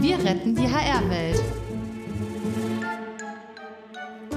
[0.00, 1.42] wir retten die HR-Welt.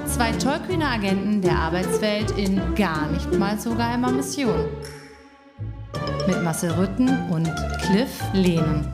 [0.05, 4.69] Zwei tollkühne Agenten der Arbeitswelt in gar nicht mal so geheimer Mission.
[6.27, 8.91] Mit Marcel Rütten und Cliff Lehnen.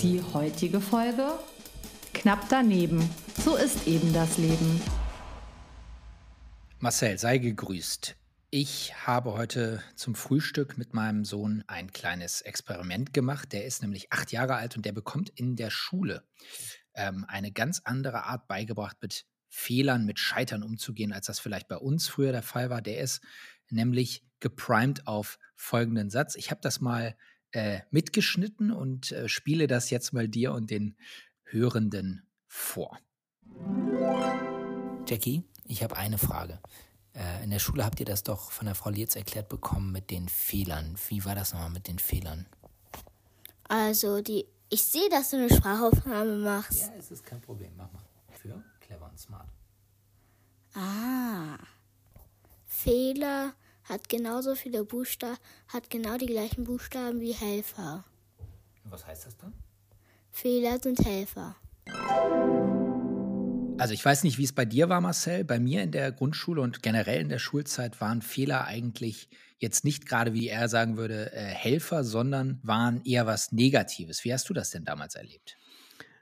[0.00, 1.26] Die heutige Folge?
[2.12, 3.08] Knapp daneben.
[3.44, 4.80] So ist eben das Leben.
[6.80, 8.16] Marcel, sei gegrüßt.
[8.56, 13.52] Ich habe heute zum Frühstück mit meinem Sohn ein kleines Experiment gemacht.
[13.52, 16.22] Der ist nämlich acht Jahre alt und der bekommt in der Schule
[16.94, 21.78] ähm, eine ganz andere Art beigebracht, mit Fehlern, mit Scheitern umzugehen, als das vielleicht bei
[21.78, 22.80] uns früher der Fall war.
[22.80, 23.22] Der ist
[23.70, 26.36] nämlich geprimed auf folgenden Satz.
[26.36, 27.16] Ich habe das mal
[27.50, 30.96] äh, mitgeschnitten und äh, spiele das jetzt mal dir und den
[31.42, 33.00] Hörenden vor.
[35.08, 36.60] Jackie, ich habe eine Frage.
[37.14, 40.10] Äh, in der Schule habt ihr das doch von der Frau Lietz erklärt bekommen mit
[40.10, 40.96] den Fehlern.
[41.08, 42.46] Wie war das nochmal mit den Fehlern?
[43.68, 46.82] Also, die, ich sehe, dass du eine Sprachaufnahme machst.
[46.82, 47.72] Ja, es ist kein Problem.
[47.76, 48.02] Mach mal.
[48.30, 49.48] Für clever und smart.
[50.74, 51.56] Ah.
[52.66, 58.04] Fehler hat genauso viele Buchstaben, hat genau die gleichen Buchstaben wie Helfer.
[58.84, 59.54] Was heißt das dann?
[60.30, 61.54] Fehler sind Helfer.
[63.76, 65.44] Also ich weiß nicht, wie es bei dir war, Marcel.
[65.44, 70.06] Bei mir in der Grundschule und generell in der Schulzeit waren Fehler eigentlich jetzt nicht
[70.06, 74.24] gerade, wie er sagen würde, äh, Helfer, sondern waren eher was Negatives.
[74.24, 75.56] Wie hast du das denn damals erlebt?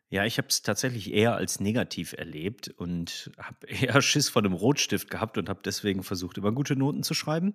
[0.09, 4.55] Ja, ich habe es tatsächlich eher als negativ erlebt und habe eher Schiss vor dem
[4.55, 7.55] Rotstift gehabt und habe deswegen versucht, immer gute Noten zu schreiben.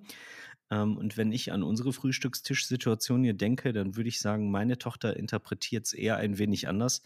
[0.70, 5.18] Ähm, und wenn ich an unsere Frühstückstischsituation hier denke, dann würde ich sagen, meine Tochter
[5.18, 7.02] interpretiert es eher ein wenig anders.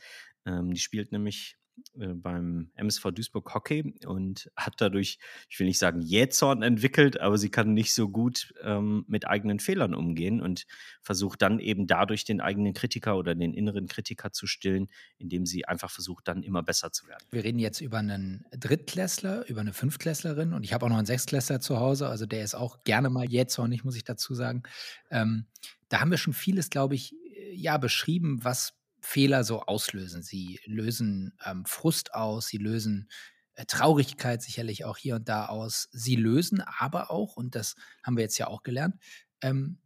[0.46, 1.58] Ähm, die spielt nämlich
[1.94, 7.50] beim MSV Duisburg Hockey und hat dadurch, ich will nicht sagen Jähzorn entwickelt, aber sie
[7.50, 10.66] kann nicht so gut ähm, mit eigenen Fehlern umgehen und
[11.02, 14.88] versucht dann eben dadurch den eigenen Kritiker oder den inneren Kritiker zu stillen,
[15.18, 17.24] indem sie einfach versucht, dann immer besser zu werden.
[17.32, 21.06] Wir reden jetzt über einen Drittklässler, über eine Fünftklässlerin und ich habe auch noch einen
[21.06, 24.64] Sechstklässler zu Hause, also der ist auch gerne mal jähzornig, muss ich dazu sagen.
[25.10, 25.46] Ähm,
[25.90, 30.24] da haben wir schon vieles, glaube ich, äh, ja, beschrieben, was Fehler so auslösen.
[30.24, 33.10] Sie lösen ähm, Frust aus, sie lösen
[33.54, 35.90] äh, Traurigkeit sicherlich auch hier und da aus.
[35.92, 38.96] Sie lösen aber auch, und das haben wir jetzt ja auch gelernt,
[39.42, 39.80] ähm,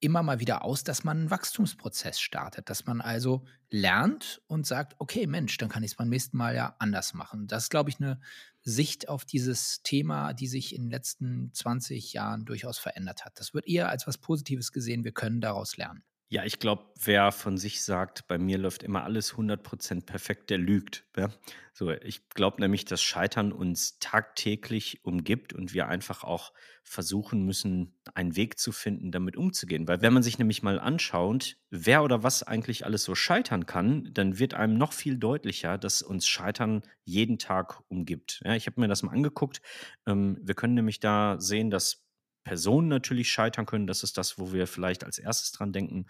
[0.00, 4.94] immer mal wieder aus, dass man einen Wachstumsprozess startet, dass man also lernt und sagt,
[4.98, 7.46] okay, Mensch, dann kann ich es beim nächsten Mal ja anders machen.
[7.46, 8.20] Das ist, glaube ich, eine
[8.62, 13.40] Sicht auf dieses Thema, die sich in den letzten 20 Jahren durchaus verändert hat.
[13.40, 15.04] Das wird eher als was Positives gesehen.
[15.04, 16.04] Wir können daraus lernen.
[16.34, 20.58] Ja, ich glaube, wer von sich sagt, bei mir läuft immer alles 100% perfekt, der
[20.58, 21.06] lügt.
[21.16, 21.28] Ja?
[21.72, 26.52] So, ich glaube nämlich, dass Scheitern uns tagtäglich umgibt und wir einfach auch
[26.82, 29.86] versuchen müssen, einen Weg zu finden, damit umzugehen.
[29.86, 34.10] Weil wenn man sich nämlich mal anschaut, wer oder was eigentlich alles so scheitern kann,
[34.12, 38.40] dann wird einem noch viel deutlicher, dass uns Scheitern jeden Tag umgibt.
[38.44, 39.62] Ja, ich habe mir das mal angeguckt.
[40.04, 42.03] Ähm, wir können nämlich da sehen, dass
[42.44, 43.86] Personen natürlich scheitern können.
[43.86, 46.06] Das ist das, wo wir vielleicht als erstes dran denken.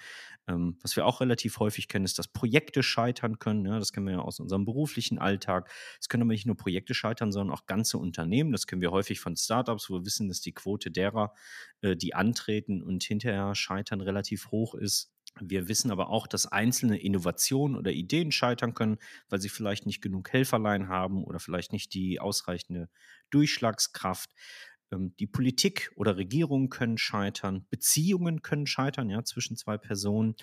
[0.48, 3.64] Ähm, was wir auch relativ häufig kennen, ist, dass Projekte scheitern können.
[3.64, 5.70] Ja, das kennen wir ja aus unserem beruflichen Alltag.
[6.00, 8.52] Es können aber nicht nur Projekte scheitern, sondern auch ganze Unternehmen.
[8.52, 11.32] Das kennen wir häufig von Startups, wo wir wissen, dass die Quote derer,
[11.80, 15.14] äh, die antreten und hinterher scheitern, relativ hoch ist.
[15.40, 20.00] Wir wissen aber auch, dass einzelne Innovationen oder Ideen scheitern können, weil sie vielleicht nicht
[20.00, 22.88] genug Helferlein haben oder vielleicht nicht die ausreichende
[23.30, 24.30] Durchschlagskraft.
[24.92, 30.34] Ähm, die Politik oder Regierungen können scheitern, Beziehungen können scheitern, ja, zwischen zwei Personen.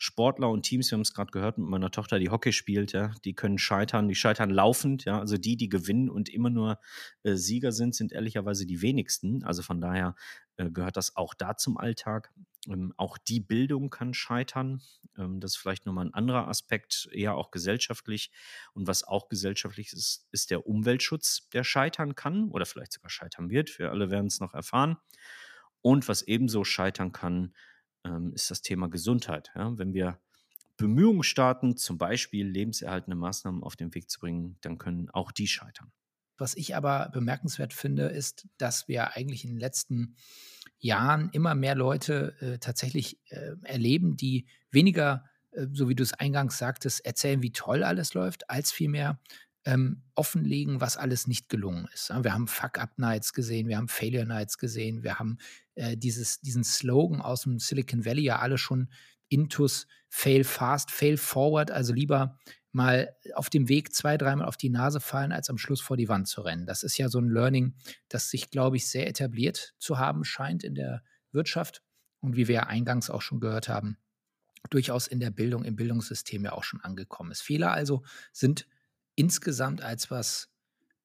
[0.00, 3.12] Sportler und Teams, wir haben es gerade gehört mit meiner Tochter, die Hockey spielt, ja,
[3.24, 6.78] die können scheitern, die scheitern laufend, ja, also die, die gewinnen und immer nur
[7.24, 9.42] äh, Sieger sind, sind ehrlicherweise die wenigsten.
[9.42, 10.14] Also von daher
[10.56, 12.32] äh, gehört das auch da zum Alltag.
[12.68, 14.80] Ähm, auch die Bildung kann scheitern.
[15.18, 18.30] Ähm, das ist vielleicht nochmal ein anderer Aspekt, eher auch gesellschaftlich.
[18.72, 23.50] Und was auch gesellschaftlich ist, ist der Umweltschutz, der scheitern kann oder vielleicht sogar scheitern
[23.50, 23.78] wird.
[23.78, 24.96] Wir alle werden es noch erfahren.
[25.82, 27.54] Und was ebenso scheitern kann,
[28.04, 29.50] ähm, ist das Thema Gesundheit.
[29.54, 29.76] Ja?
[29.78, 30.18] Wenn wir
[30.76, 35.48] Bemühungen starten, zum Beispiel lebenserhaltende Maßnahmen auf den Weg zu bringen, dann können auch die
[35.48, 35.92] scheitern.
[36.38, 40.14] Was ich aber bemerkenswert finde, ist, dass wir eigentlich in den letzten
[40.78, 46.14] Jahren immer mehr Leute äh, tatsächlich äh, erleben, die weniger äh, so wie du es
[46.14, 49.20] eingangs sagtest, erzählen, wie toll alles läuft, als vielmehr
[49.64, 52.10] ähm, offenlegen, was alles nicht gelungen ist.
[52.10, 55.38] Wir haben Fuck-Up-Nights gesehen, wir haben Failure-Nights gesehen, wir haben
[55.74, 58.88] äh, dieses, diesen Slogan aus dem Silicon Valley ja alle schon
[59.28, 62.38] intus fail fast, fail forward, also lieber
[62.72, 66.08] mal auf dem Weg zwei, dreimal auf die Nase fallen, als am Schluss vor die
[66.08, 66.66] Wand zu rennen.
[66.66, 67.74] Das ist ja so ein Learning,
[68.08, 71.82] das sich, glaube ich, sehr etabliert zu haben scheint in der Wirtschaft
[72.20, 73.96] und wie wir ja eingangs auch schon gehört haben,
[74.70, 77.42] durchaus in der Bildung, im Bildungssystem ja auch schon angekommen ist.
[77.42, 78.66] Fehler also sind
[79.14, 80.50] insgesamt als was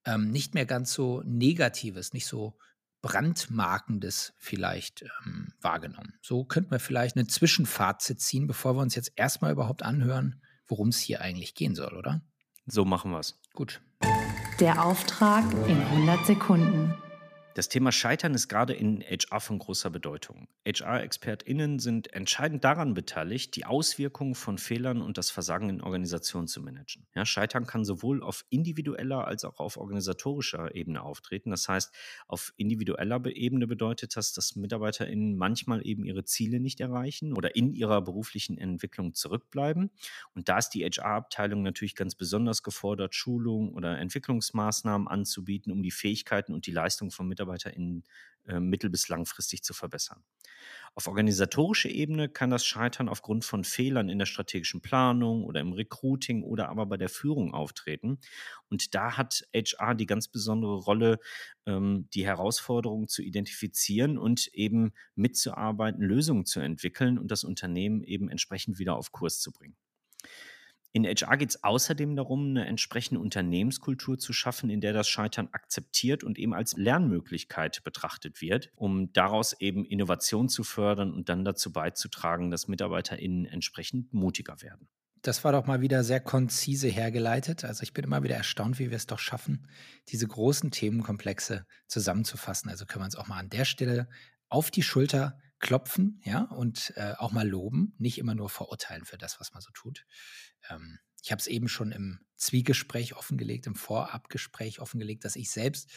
[0.05, 2.57] ähm, nicht mehr ganz so Negatives, nicht so
[3.01, 6.13] Brandmarkendes vielleicht ähm, wahrgenommen.
[6.21, 10.89] So könnten wir vielleicht eine Zwischenfazit ziehen, bevor wir uns jetzt erstmal überhaupt anhören, worum
[10.89, 12.21] es hier eigentlich gehen soll, oder?
[12.65, 13.39] So machen wir es.
[13.53, 13.81] Gut.
[14.59, 16.93] Der Auftrag in 100 Sekunden.
[17.55, 20.47] Das Thema Scheitern ist gerade in HR von großer Bedeutung.
[20.65, 26.61] HR-ExpertInnen sind entscheidend daran beteiligt, die Auswirkungen von Fehlern und das Versagen in Organisationen zu
[26.61, 27.05] managen.
[27.13, 31.51] Ja, Scheitern kann sowohl auf individueller als auch auf organisatorischer Ebene auftreten.
[31.51, 31.93] Das heißt,
[32.27, 37.71] auf individueller Ebene bedeutet das, dass MitarbeiterInnen manchmal eben ihre Ziele nicht erreichen oder in
[37.71, 39.91] ihrer beruflichen Entwicklung zurückbleiben.
[40.33, 45.91] Und da ist die HR-Abteilung natürlich ganz besonders gefordert, Schulungen oder Entwicklungsmaßnahmen anzubieten, um die
[45.91, 48.03] Fähigkeiten und die Leistung von Mitarbeitern MitarbeiterInnen
[48.45, 50.23] äh, mittel- bis langfristig zu verbessern.
[50.95, 55.73] Auf organisatorischer Ebene kann das Scheitern aufgrund von Fehlern in der strategischen Planung oder im
[55.73, 58.19] Recruiting oder aber bei der Führung auftreten.
[58.69, 61.19] Und da hat HR die ganz besondere Rolle,
[61.65, 68.29] ähm, die Herausforderungen zu identifizieren und eben mitzuarbeiten, Lösungen zu entwickeln und das Unternehmen eben
[68.29, 69.75] entsprechend wieder auf Kurs zu bringen.
[70.95, 75.49] In HR geht es außerdem darum, eine entsprechende Unternehmenskultur zu schaffen, in der das Scheitern
[75.51, 81.43] akzeptiert und eben als Lernmöglichkeit betrachtet wird, um daraus eben Innovation zu fördern und dann
[81.43, 84.87] dazu beizutragen, dass MitarbeiterInnen entsprechend mutiger werden.
[85.23, 87.65] Das war doch mal wieder sehr konzise hergeleitet.
[87.65, 89.67] Also ich bin immer wieder erstaunt, wie wir es doch schaffen,
[90.09, 92.69] diese großen Themenkomplexe zusammenzufassen.
[92.69, 94.09] Also können wir uns auch mal an der Stelle
[94.47, 99.17] auf die Schulter klopfen, ja, und äh, auch mal loben, nicht immer nur verurteilen für
[99.17, 100.05] das, was man so tut.
[100.69, 105.89] Ähm, ich habe es eben schon im Zwiegespräch offengelegt, im Vorabgespräch offengelegt, dass ich selbst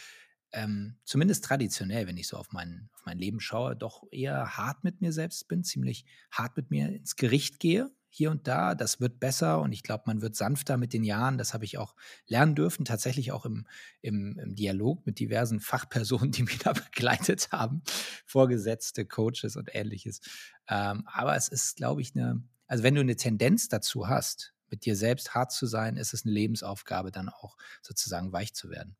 [0.53, 4.85] ähm, zumindest traditionell, wenn ich so auf mein, auf mein Leben schaue, doch eher hart
[4.85, 8.75] mit mir selbst bin, ziemlich hart mit mir ins Gericht gehe, hier und da.
[8.75, 11.39] Das wird besser und ich glaube, man wird sanfter mit den Jahren.
[11.39, 11.95] Das habe ich auch
[12.27, 13.67] lernen dürfen, tatsächlich auch im,
[14.01, 17.83] im, im, Dialog mit diversen Fachpersonen, die mich da begleitet haben,
[18.25, 20.21] Vorgesetzte, Coaches und ähnliches.
[20.69, 24.85] Ähm, aber es ist, glaube ich, eine, also wenn du eine Tendenz dazu hast, mit
[24.85, 28.97] dir selbst hart zu sein, ist es eine Lebensaufgabe, dann auch sozusagen weich zu werden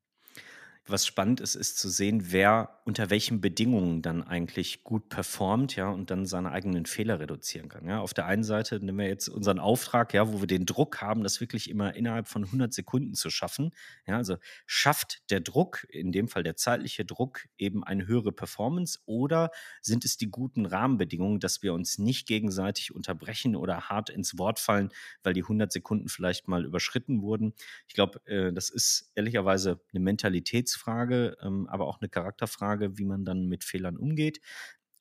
[0.89, 5.89] was spannend ist, ist zu sehen, wer unter welchen Bedingungen dann eigentlich gut performt, ja,
[5.89, 7.89] und dann seine eigenen Fehler reduzieren kann.
[7.89, 8.01] Ja.
[8.01, 11.25] Auf der einen Seite nehmen wir jetzt unseren Auftrag, ja, wo wir den Druck haben,
[11.25, 13.73] das wirklich immer innerhalb von 100 Sekunden zu schaffen.
[14.07, 14.37] Ja, also
[14.67, 19.51] schafft der Druck, in dem Fall der zeitliche Druck, eben eine höhere Performance oder
[19.83, 24.61] sind es die guten Rahmenbedingungen, dass wir uns nicht gegenseitig unterbrechen oder hart ins Wort
[24.61, 24.91] fallen,
[25.25, 27.55] weil die 100 Sekunden vielleicht mal überschritten wurden?
[27.89, 33.05] Ich glaube, äh, das ist ehrlicherweise eine Mentalitäts Gewissensfrage, ähm, aber auch eine Charakterfrage, wie
[33.05, 34.41] man dann mit Fehlern umgeht,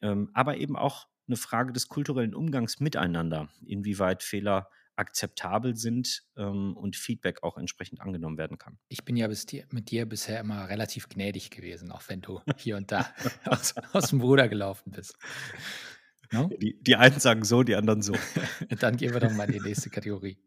[0.02, 6.78] ähm, aber eben auch eine Frage des kulturellen Umgangs miteinander, inwieweit Fehler akzeptabel sind ähm,
[6.78, 8.78] und Feedback auch entsprechend angenommen werden kann.
[8.88, 12.92] Ich bin ja mit dir bisher immer relativ gnädig gewesen, auch wenn du hier und
[12.92, 13.10] da
[13.46, 15.18] aus, aus, dem Ruder gelaufen bist.
[16.32, 16.50] No?
[16.62, 18.14] Die, die einen sagen so, die anderen so.
[18.80, 20.38] Dann gehen wir doch mal in die nächste Kategorie.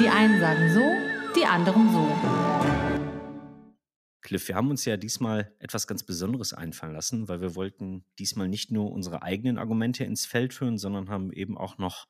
[0.00, 3.03] Die einen sagen so, die anderen so.
[4.24, 8.48] Cliff, wir haben uns ja diesmal etwas ganz Besonderes einfallen lassen, weil wir wollten diesmal
[8.48, 12.08] nicht nur unsere eigenen Argumente ins Feld führen, sondern haben eben auch noch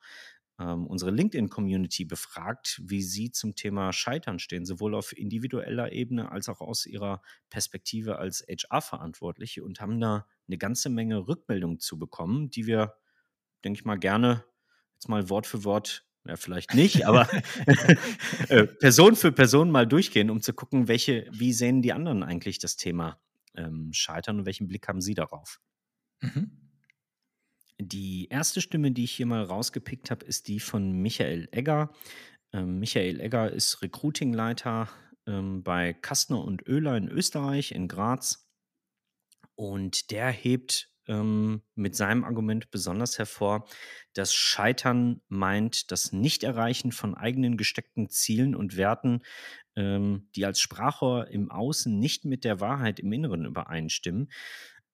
[0.61, 6.49] ähm, unsere LinkedIn-Community befragt, wie sie zum Thema Scheitern stehen, sowohl auf individueller Ebene als
[6.49, 12.49] auch aus ihrer Perspektive als HR-Verantwortliche und haben da eine ganze Menge Rückmeldungen zu bekommen,
[12.49, 12.94] die wir,
[13.64, 14.44] denke ich mal, gerne
[14.92, 17.28] jetzt mal Wort für Wort ja, vielleicht nicht, aber
[18.49, 22.59] äh, Person für Person mal durchgehen, um zu gucken, welche, wie sehen die anderen eigentlich
[22.59, 23.19] das Thema
[23.54, 25.61] ähm, Scheitern und welchen Blick haben sie darauf?
[26.21, 26.64] Mhm.
[27.78, 31.93] Die erste Stimme, die ich hier mal rausgepickt habe, ist die von Michael Egger.
[32.52, 34.88] Ähm, Michael Egger ist Recruitingleiter
[35.26, 38.49] ähm, bei Kastner und Oehler in Österreich, in Graz.
[39.57, 43.66] Und der hebt ähm, mit seinem Argument besonders hervor,
[44.12, 49.23] dass Scheitern meint das Nichterreichen von eigenen gesteckten Zielen und Werten,
[49.76, 54.30] ähm, die als Sprachrohr im Außen nicht mit der Wahrheit im Inneren übereinstimmen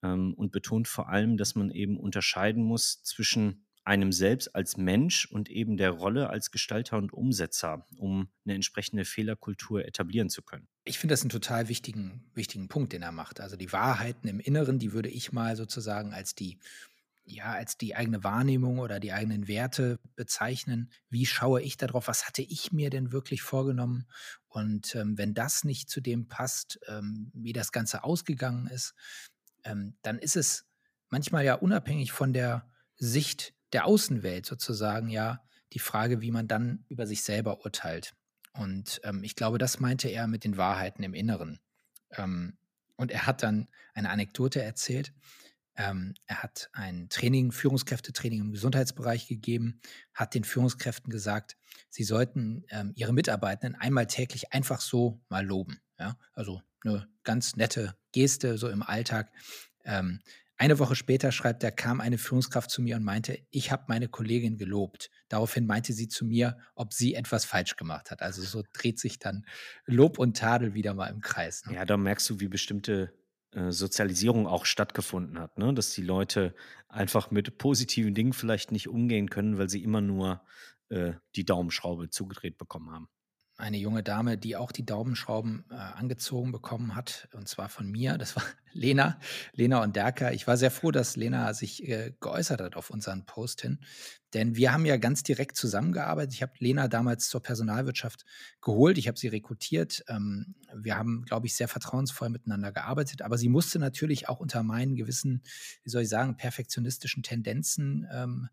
[0.02, 5.26] ähm, und betont vor allem, dass man eben unterscheiden muss zwischen einem selbst als Mensch
[5.26, 10.68] und eben der Rolle als Gestalter und Umsetzer, um eine entsprechende Fehlerkultur etablieren zu können.
[10.84, 13.40] Ich finde das einen total wichtigen, wichtigen Punkt, den er macht.
[13.40, 16.58] Also die Wahrheiten im Inneren, die würde ich mal sozusagen als die
[17.24, 20.90] ja, als die eigene Wahrnehmung oder die eigenen Werte bezeichnen.
[21.10, 22.08] Wie schaue ich darauf?
[22.08, 24.06] Was hatte ich mir denn wirklich vorgenommen?
[24.48, 28.94] Und ähm, wenn das nicht zu dem passt, ähm, wie das Ganze ausgegangen ist,
[29.64, 30.66] ähm, dann ist es
[31.08, 36.84] manchmal ja unabhängig von der Sicht der Außenwelt sozusagen ja die Frage, wie man dann
[36.88, 38.14] über sich selber urteilt.
[38.52, 41.60] Und ähm, ich glaube, das meinte er mit den Wahrheiten im Inneren.
[42.12, 42.58] Ähm,
[42.96, 45.12] und er hat dann eine Anekdote erzählt.
[45.76, 49.80] Ähm, er hat ein Training, Führungskräftetraining im Gesundheitsbereich gegeben,
[50.12, 51.56] hat den Führungskräften gesagt,
[51.88, 55.80] sie sollten ähm, ihre Mitarbeitenden einmal täglich einfach so mal loben.
[55.98, 56.18] Ja?
[56.34, 59.32] Also eine ganz nette Geste so im Alltag.
[60.60, 64.08] Eine Woche später schreibt er, kam eine Führungskraft zu mir und meinte, ich habe meine
[64.08, 65.10] Kollegin gelobt.
[65.30, 68.20] Daraufhin meinte sie zu mir, ob sie etwas falsch gemacht hat.
[68.20, 69.46] Also so dreht sich dann
[69.86, 71.64] Lob und Tadel wieder mal im Kreis.
[71.64, 71.76] Ne?
[71.76, 73.10] Ja, da merkst du, wie bestimmte
[73.52, 75.72] äh, Sozialisierung auch stattgefunden hat, ne?
[75.72, 76.54] dass die Leute
[76.90, 80.42] einfach mit positiven Dingen vielleicht nicht umgehen können, weil sie immer nur
[80.90, 83.08] äh, die Daumenschraube zugedreht bekommen haben
[83.60, 88.18] eine junge Dame, die auch die Daumenschrauben äh, angezogen bekommen hat, und zwar von mir.
[88.18, 89.18] Das war Lena,
[89.52, 90.32] Lena und Derker.
[90.32, 93.80] Ich war sehr froh, dass Lena sich äh, geäußert hat auf unseren Post hin,
[94.34, 96.34] denn wir haben ja ganz direkt zusammengearbeitet.
[96.34, 98.24] Ich habe Lena damals zur Personalwirtschaft
[98.60, 100.04] geholt, ich habe sie rekrutiert.
[100.08, 104.62] Ähm, wir haben, glaube ich, sehr vertrauensvoll miteinander gearbeitet, aber sie musste natürlich auch unter
[104.62, 105.42] meinen gewissen,
[105.82, 108.48] wie soll ich sagen, perfektionistischen Tendenzen ähm,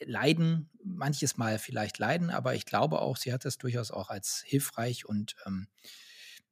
[0.00, 4.42] leiden, manches Mal vielleicht leiden, aber ich glaube auch, sie hat das durchaus auch als
[4.44, 5.68] hilfreich und ähm,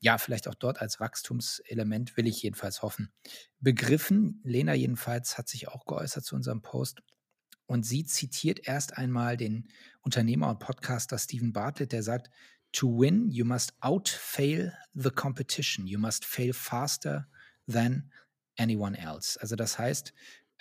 [0.00, 3.10] ja, vielleicht auch dort als Wachstumselement, will ich jedenfalls hoffen,
[3.60, 4.40] begriffen.
[4.44, 7.00] Lena jedenfalls hat sich auch geäußert zu unserem Post
[7.66, 9.68] und sie zitiert erst einmal den
[10.02, 12.30] Unternehmer und Podcaster Stephen Bartlett, der sagt,
[12.72, 15.86] To win, you must outfail the competition.
[15.86, 17.28] You must fail faster
[17.70, 18.10] than
[18.58, 19.40] anyone else.
[19.40, 20.12] Also das heißt,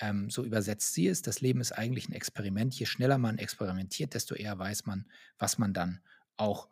[0.03, 1.22] ähm, so übersetzt sie es.
[1.22, 2.77] Das Leben ist eigentlich ein Experiment.
[2.77, 5.05] Je schneller man experimentiert, desto eher weiß man,
[5.38, 6.01] was man dann
[6.36, 6.67] auch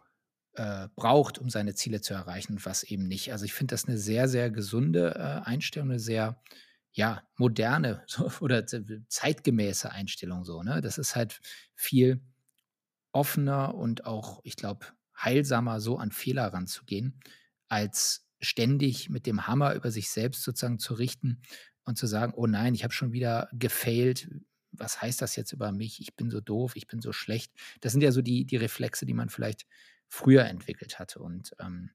[0.56, 3.32] äh, braucht, um seine Ziele zu erreichen und was eben nicht.
[3.32, 6.42] Also ich finde das eine sehr, sehr gesunde äh, Einstellung, eine sehr
[6.92, 10.62] ja, moderne so, oder zeitgemäße Einstellung so.
[10.62, 10.82] Ne?
[10.82, 11.40] Das ist halt
[11.74, 12.20] viel
[13.14, 17.22] offener und auch, ich glaube, heilsamer, so an Fehler ranzugehen,
[17.70, 21.42] als ständig mit dem Hammer über sich selbst sozusagen zu richten
[21.86, 24.30] und zu sagen, oh nein, ich habe schon wieder gefailt.
[24.72, 26.00] Was heißt das jetzt über mich?
[26.00, 27.52] Ich bin so doof, ich bin so schlecht.
[27.82, 29.66] Das sind ja so die, die Reflexe, die man vielleicht
[30.08, 31.20] früher entwickelt hatte.
[31.20, 31.92] Und ähm,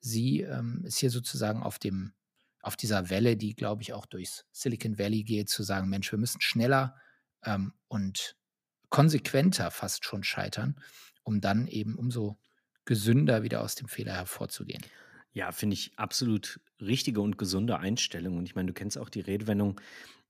[0.00, 2.12] sie ähm, ist hier sozusagen auf dem,
[2.62, 6.18] auf dieser Welle, die, glaube ich, auch durchs Silicon Valley geht, zu sagen, Mensch, wir
[6.18, 6.96] müssen schneller
[7.44, 8.36] ähm, und
[8.88, 10.80] konsequenter fast schon scheitern,
[11.22, 12.38] um dann eben umso
[12.84, 14.82] gesünder wieder aus dem Fehler hervorzugehen.
[15.36, 18.38] Ja, finde ich absolut richtige und gesunde Einstellung.
[18.38, 19.78] Und ich meine, du kennst auch die Redewendung,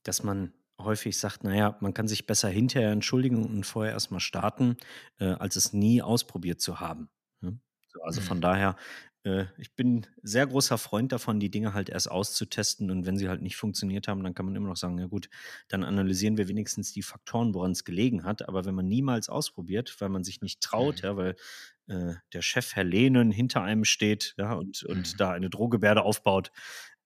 [0.02, 4.76] dass man häufig sagt, naja, man kann sich besser hinterher entschuldigen und vorher erstmal starten,
[5.20, 7.08] äh, als es nie ausprobiert zu haben.
[7.40, 7.56] Ne?
[7.86, 8.42] So, also von mhm.
[8.42, 9.15] daher, äh,
[9.58, 13.42] ich bin sehr großer Freund davon, die Dinge halt erst auszutesten und wenn sie halt
[13.42, 15.28] nicht funktioniert haben, dann kann man immer noch sagen, ja gut,
[15.68, 18.48] dann analysieren wir wenigstens die Faktoren, woran es gelegen hat.
[18.48, 21.06] Aber wenn man niemals ausprobiert, weil man sich nicht traut, mhm.
[21.06, 21.36] ja, weil
[21.88, 25.16] äh, der Chef Herr Lehnen hinter einem steht ja, und, und mhm.
[25.16, 26.52] da eine Drohgebärde aufbaut,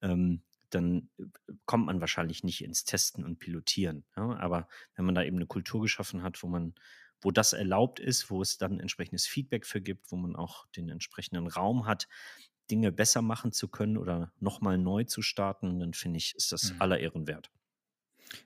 [0.02, 1.24] ähm, dann äh,
[1.64, 4.04] kommt man wahrscheinlich nicht ins Testen und Pilotieren.
[4.16, 4.36] Ja?
[4.38, 6.74] Aber wenn man da eben eine Kultur geschaffen hat, wo man,
[7.20, 10.88] wo das erlaubt ist, wo es dann entsprechendes Feedback für gibt, wo man auch den
[10.88, 12.08] entsprechenden Raum hat,
[12.70, 16.72] Dinge besser machen zu können oder nochmal neu zu starten, dann finde ich, ist das
[16.72, 16.82] mhm.
[16.82, 17.50] aller Ehren wert.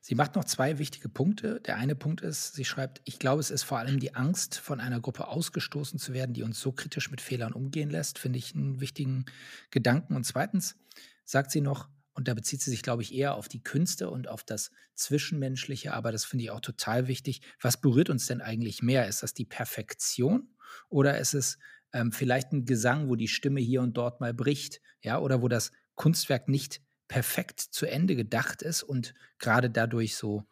[0.00, 1.60] Sie macht noch zwei wichtige Punkte.
[1.60, 4.80] Der eine Punkt ist, sie schreibt, ich glaube, es ist vor allem die Angst, von
[4.80, 8.54] einer Gruppe ausgestoßen zu werden, die uns so kritisch mit Fehlern umgehen lässt, finde ich
[8.54, 9.26] einen wichtigen
[9.70, 10.16] Gedanken.
[10.16, 10.76] Und zweitens
[11.24, 14.28] sagt sie noch, und da bezieht sie sich, glaube ich, eher auf die Künste und
[14.28, 17.42] auf das Zwischenmenschliche, aber das finde ich auch total wichtig.
[17.60, 19.08] Was berührt uns denn eigentlich mehr?
[19.08, 20.54] Ist das die Perfektion
[20.88, 21.58] oder ist es
[21.92, 25.48] ähm, vielleicht ein Gesang, wo die Stimme hier und dort mal bricht, ja, oder wo
[25.48, 30.44] das Kunstwerk nicht perfekt zu Ende gedacht ist und gerade dadurch so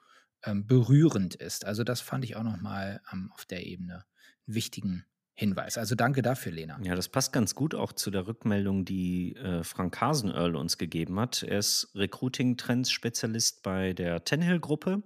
[0.44, 1.64] ähm, berührend ist.
[1.64, 4.04] Also das fand ich auch nochmal ähm, auf der Ebene
[4.46, 5.04] einen wichtigen
[5.34, 5.78] Hinweis.
[5.78, 6.78] Also danke dafür, Lena.
[6.82, 11.18] Ja, das passt ganz gut auch zu der Rückmeldung, die äh, Frank Hasenöhrl uns gegeben
[11.18, 11.42] hat.
[11.42, 15.02] Er ist Recruiting-Trends-Spezialist bei der Tenhill-Gruppe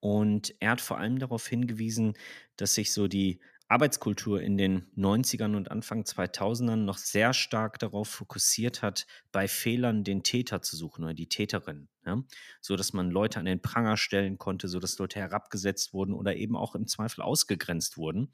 [0.00, 2.14] und er hat vor allem darauf hingewiesen,
[2.56, 3.40] dass sich so die
[3.72, 10.04] Arbeitskultur in den 90ern und Anfang 2000ern noch sehr stark darauf fokussiert hat, bei Fehlern
[10.04, 11.88] den Täter zu suchen oder die Täterin.
[12.04, 12.22] Ja?
[12.60, 16.36] So dass man Leute an den Pranger stellen konnte, so dass Leute herabgesetzt wurden oder
[16.36, 18.30] eben auch im Zweifel ausgegrenzt wurden.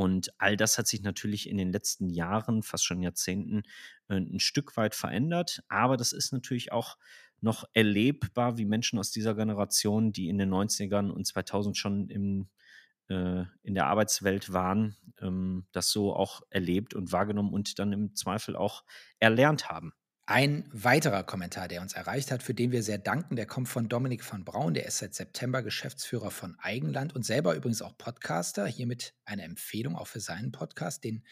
[0.00, 3.64] Und all das hat sich natürlich in den letzten Jahren, fast schon Jahrzehnten,
[4.08, 5.62] äh, ein Stück weit verändert.
[5.68, 6.96] Aber das ist natürlich auch
[7.42, 12.48] noch erlebbar, wie Menschen aus dieser Generation, die in den 90ern und 2000 schon im
[13.08, 18.14] äh, in der Arbeitswelt waren, ähm, das so auch erlebt und wahrgenommen und dann im
[18.14, 18.84] Zweifel auch
[19.18, 19.92] erlernt haben.
[20.30, 23.88] Ein weiterer Kommentar, der uns erreicht hat, für den wir sehr danken, der kommt von
[23.88, 28.64] Dominik von Braun, der ist seit September Geschäftsführer von Eigenland und selber übrigens auch Podcaster.
[28.64, 31.24] Hiermit eine Empfehlung auch für seinen Podcast, den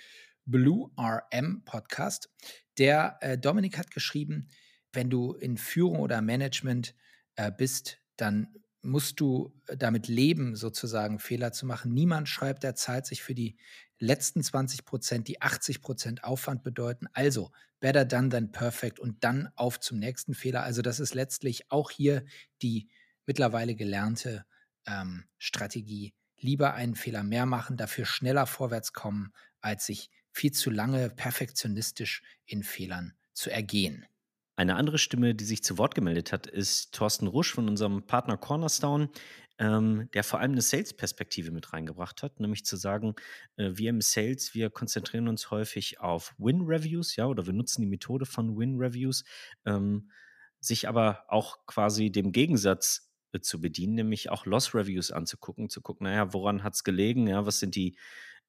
[0.47, 2.29] Blue RM Podcast.
[2.77, 4.49] Der äh, Dominik hat geschrieben,
[4.93, 6.97] wenn du in Führung oder Management
[7.37, 8.49] äh, bist, dann
[8.83, 11.95] musst du äh, damit leben, sozusagen Fehler zu machen.
[11.95, 13.59] Niemand schreibt der Zeit sich für die
[13.99, 17.07] letzten 20 Prozent, die 80 Prozent Aufwand bedeuten.
[17.13, 17.51] Also
[17.81, 20.63] better done than perfect und dann auf zum nächsten Fehler.
[20.63, 22.25] Also das ist letztlich auch hier
[22.63, 22.89] die
[23.27, 24.45] mittlerweile gelernte
[24.87, 26.15] ähm, Strategie.
[26.41, 32.23] Lieber einen Fehler mehr machen, dafür schneller vorwärts kommen, als sich viel zu lange perfektionistisch
[32.47, 34.07] in Fehlern zu ergehen.
[34.57, 38.37] Eine andere Stimme, die sich zu Wort gemeldet hat, ist Thorsten Rusch von unserem Partner
[38.37, 39.09] Cornerstone,
[39.59, 43.15] ähm, der vor allem eine Sales-Perspektive mit reingebracht hat, nämlich zu sagen,
[43.57, 47.89] äh, wir im Sales, wir konzentrieren uns häufig auf Win-Reviews, ja, oder wir nutzen die
[47.89, 49.25] Methode von Win-Reviews,
[49.67, 50.11] ähm,
[50.61, 56.05] sich aber auch quasi dem Gegensatz äh, zu bedienen, nämlich auch Loss-Reviews anzugucken, zu gucken,
[56.05, 57.97] naja, woran hat es gelegen, ja, was sind die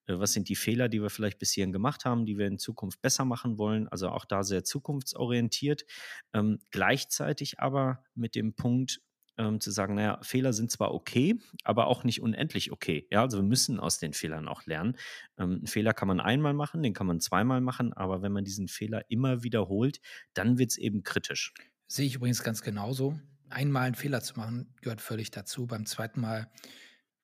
[0.08, 2.60] äh, was sind die Fehler, die wir vielleicht bis hierhin gemacht haben, die wir in
[2.60, 3.88] Zukunft besser machen wollen.
[3.88, 5.86] Also auch da sehr zukunftsorientiert.
[6.34, 9.02] Ähm, gleichzeitig aber mit dem Punkt,
[9.40, 13.08] ähm, zu sagen, naja, Fehler sind zwar okay, aber auch nicht unendlich okay.
[13.10, 14.98] Ja, also wir müssen aus den Fehlern auch lernen.
[15.38, 18.44] Ähm, einen Fehler kann man einmal machen, den kann man zweimal machen, aber wenn man
[18.44, 20.00] diesen Fehler immer wiederholt,
[20.34, 21.54] dann wird es eben kritisch.
[21.88, 23.20] Sehe ich übrigens ganz genauso.
[23.50, 25.66] Einmal einen Fehler zu machen, gehört völlig dazu.
[25.66, 26.52] Beim zweiten Mal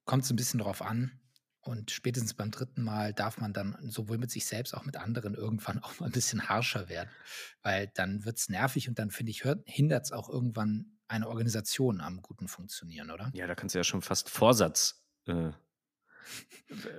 [0.05, 1.19] kommt es ein bisschen darauf an,
[1.65, 5.33] und spätestens beim dritten Mal darf man dann sowohl mit sich selbst, auch mit anderen
[5.33, 7.09] irgendwann auch mal ein bisschen harscher werden.
[7.63, 12.01] Weil dann wird es nervig und dann, finde ich, hindert es auch irgendwann eine Organisation
[12.01, 13.31] am guten Funktionieren, oder?
[13.33, 15.51] Ja, da kannst du ja schon fast Vorsatz äh,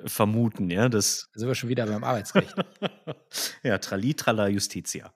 [0.04, 0.88] vermuten, ja.
[0.88, 2.54] Das da sind wir schon wieder beim Arbeitsrecht.
[3.62, 5.12] ja, Trali, Trala, Justitia.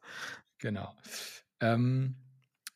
[0.58, 0.94] Genau.
[1.60, 2.16] Ähm,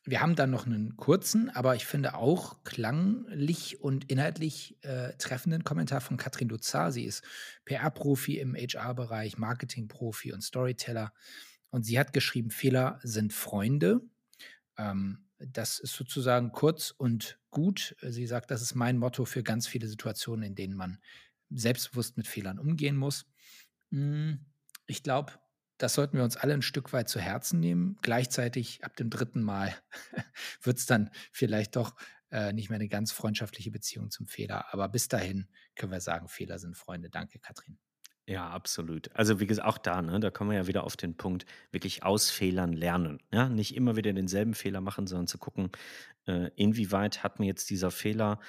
[0.07, 5.63] wir haben dann noch einen kurzen, aber ich finde auch klanglich und inhaltlich äh, treffenden
[5.63, 6.91] Kommentar von Katrin Luzar.
[6.91, 7.23] Sie ist
[7.65, 11.11] PR-Profi im HR-Bereich, Marketing-Profi und Storyteller.
[11.71, 14.01] Und sie hat geschrieben, Fehler sind Freunde.
[14.77, 17.95] Ähm, das ist sozusagen kurz und gut.
[18.01, 20.99] Sie sagt, das ist mein Motto für ganz viele Situationen, in denen man
[21.49, 23.25] selbstbewusst mit Fehlern umgehen muss.
[23.91, 24.45] Hm,
[24.87, 25.33] ich glaube,
[25.77, 27.97] das sollten wir uns alle ein Stück weit zu Herzen nehmen.
[28.01, 29.75] Gleichzeitig ab dem dritten Mal
[30.61, 31.95] wird es dann vielleicht doch
[32.31, 34.73] äh, nicht mehr eine ganz freundschaftliche Beziehung zum Fehler.
[34.73, 37.09] Aber bis dahin können wir sagen, Fehler sind Freunde.
[37.09, 37.77] Danke, Katrin.
[38.27, 39.11] Ja, absolut.
[39.13, 42.03] Also wie gesagt, auch da, ne, da kommen wir ja wieder auf den Punkt, wirklich
[42.03, 43.19] aus Fehlern lernen.
[43.31, 43.49] Ja?
[43.49, 45.69] Nicht immer wieder denselben Fehler machen, sondern zu gucken,
[46.25, 48.39] äh, inwieweit hat mir jetzt dieser Fehler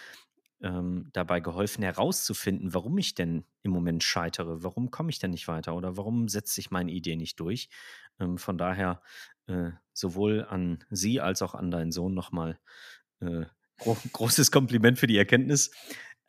[0.62, 5.48] ähm, dabei geholfen, herauszufinden, warum ich denn im Moment scheitere, warum komme ich denn nicht
[5.48, 7.68] weiter oder warum setzt sich meine Idee nicht durch.
[8.18, 9.02] Ähm, von daher
[9.46, 12.58] äh, sowohl an Sie als auch an deinen Sohn nochmal
[13.20, 13.44] äh,
[13.78, 15.70] gro großes Kompliment für die Erkenntnis.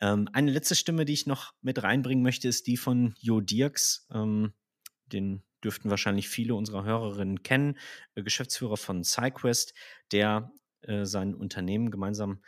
[0.00, 4.06] Ähm, eine letzte Stimme, die ich noch mit reinbringen möchte, ist die von Jo Dirks.
[4.12, 4.52] Ähm,
[5.06, 7.78] den dürften wahrscheinlich viele unserer Hörerinnen kennen,
[8.14, 9.74] äh, Geschäftsführer von SciQuest,
[10.12, 12.42] der äh, sein Unternehmen gemeinsam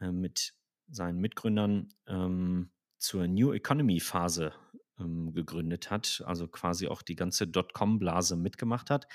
[0.00, 0.54] äh, mit
[0.88, 4.52] seinen Mitgründern ähm, zur New Economy Phase
[4.98, 9.06] ähm, gegründet hat, also quasi auch die ganze Dotcom-Blase mitgemacht hat,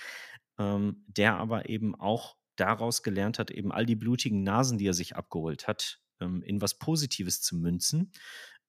[0.58, 4.94] ähm, der aber eben auch daraus gelernt hat, eben all die blutigen Nasen, die er
[4.94, 8.12] sich abgeholt hat, ähm, in was Positives zu münzen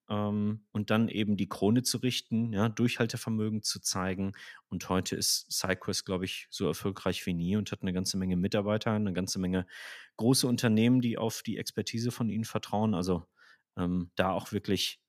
[0.08, 4.32] ähm, und dann eben die Krone zu richten, ja, Durchhaltevermögen zu zeigen.
[4.68, 8.36] Und heute ist SideQuest, glaube ich, so erfolgreich wie nie und hat eine ganze Menge
[8.36, 9.66] Mitarbeiter, eine ganze Menge
[10.16, 12.94] große Unternehmen, die auf die Expertise von ihnen vertrauen.
[12.94, 13.26] Also
[13.76, 15.00] ähm, da auch wirklich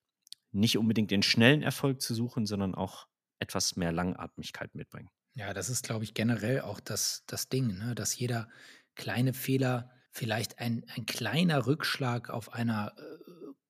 [0.51, 3.07] nicht unbedingt den schnellen Erfolg zu suchen, sondern auch
[3.39, 5.09] etwas mehr Langatmigkeit mitbringen.
[5.35, 7.95] Ja, das ist, glaube ich, generell auch das, das Ding, ne?
[7.95, 8.47] dass jeder
[8.95, 13.01] kleine Fehler vielleicht ein, ein kleiner Rückschlag auf einer äh,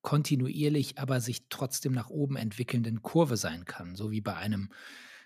[0.01, 4.69] kontinuierlich, aber sich trotzdem nach oben entwickelnden Kurve sein kann, so wie bei einem,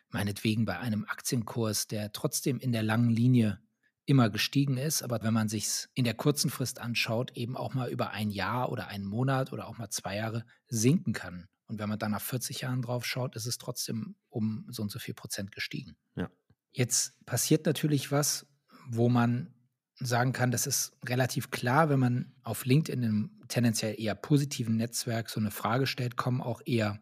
[0.09, 3.59] meinetwegen bei einem Aktienkurs, der trotzdem in der langen Linie
[4.05, 7.89] immer gestiegen ist, aber wenn man sich in der kurzen Frist anschaut, eben auch mal
[7.89, 11.47] über ein Jahr oder einen Monat oder auch mal zwei Jahre sinken kann.
[11.65, 14.91] Und wenn man dann nach 40 Jahren drauf schaut, ist es trotzdem um so und
[14.91, 15.97] so viel Prozent gestiegen.
[16.15, 16.29] Ja.
[16.71, 18.47] Jetzt passiert natürlich was,
[18.87, 19.53] wo man
[19.99, 25.29] sagen kann, das ist relativ klar, wenn man auf LinkedIn im tendenziell eher positiven Netzwerk
[25.29, 27.01] so eine Frage stellt, kommen auch eher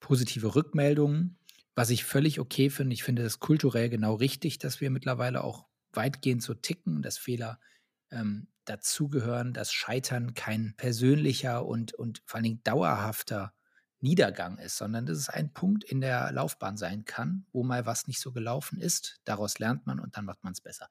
[0.00, 1.38] positive Rückmeldungen,
[1.74, 2.94] was ich völlig okay finde.
[2.94, 7.60] Ich finde das kulturell genau richtig, dass wir mittlerweile auch weitgehend so ticken, dass Fehler
[8.10, 13.52] ähm, dazugehören, dass Scheitern kein persönlicher und, und vor allen Dingen dauerhafter
[14.00, 18.06] Niedergang ist, sondern dass es ein Punkt in der Laufbahn sein kann, wo mal was
[18.06, 19.20] nicht so gelaufen ist.
[19.24, 20.88] Daraus lernt man und dann macht man es besser.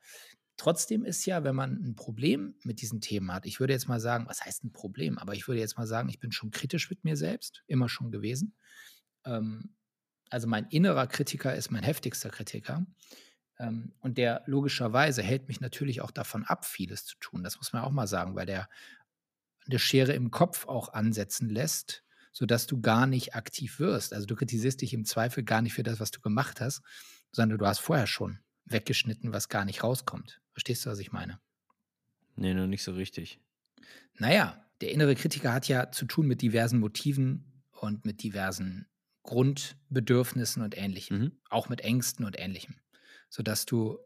[0.57, 3.99] Trotzdem ist ja, wenn man ein Problem mit diesen Themen hat, ich würde jetzt mal
[3.99, 5.17] sagen, was heißt ein Problem?
[5.17, 8.11] Aber ich würde jetzt mal sagen, ich bin schon kritisch mit mir selbst, immer schon
[8.11, 8.55] gewesen.
[9.25, 9.75] Ähm,
[10.29, 12.85] also mein innerer Kritiker ist mein heftigster Kritiker.
[13.59, 17.43] Ähm, und der logischerweise hält mich natürlich auch davon ab, vieles zu tun.
[17.43, 18.69] Das muss man auch mal sagen, weil der
[19.67, 24.13] eine Schere im Kopf auch ansetzen lässt, sodass du gar nicht aktiv wirst.
[24.13, 26.81] Also du kritisierst dich im Zweifel gar nicht für das, was du gemacht hast,
[27.31, 30.41] sondern du hast vorher schon weggeschnitten, was gar nicht rauskommt.
[30.55, 31.39] Verstehst du, was ich meine?
[32.35, 33.39] Nee, noch nicht so richtig.
[34.17, 38.87] Naja, der innere Kritiker hat ja zu tun mit diversen Motiven und mit diversen
[39.23, 41.19] Grundbedürfnissen und Ähnlichem.
[41.19, 41.31] Mhm.
[41.49, 42.75] Auch mit Ängsten und Ähnlichem.
[43.29, 43.99] Sodass du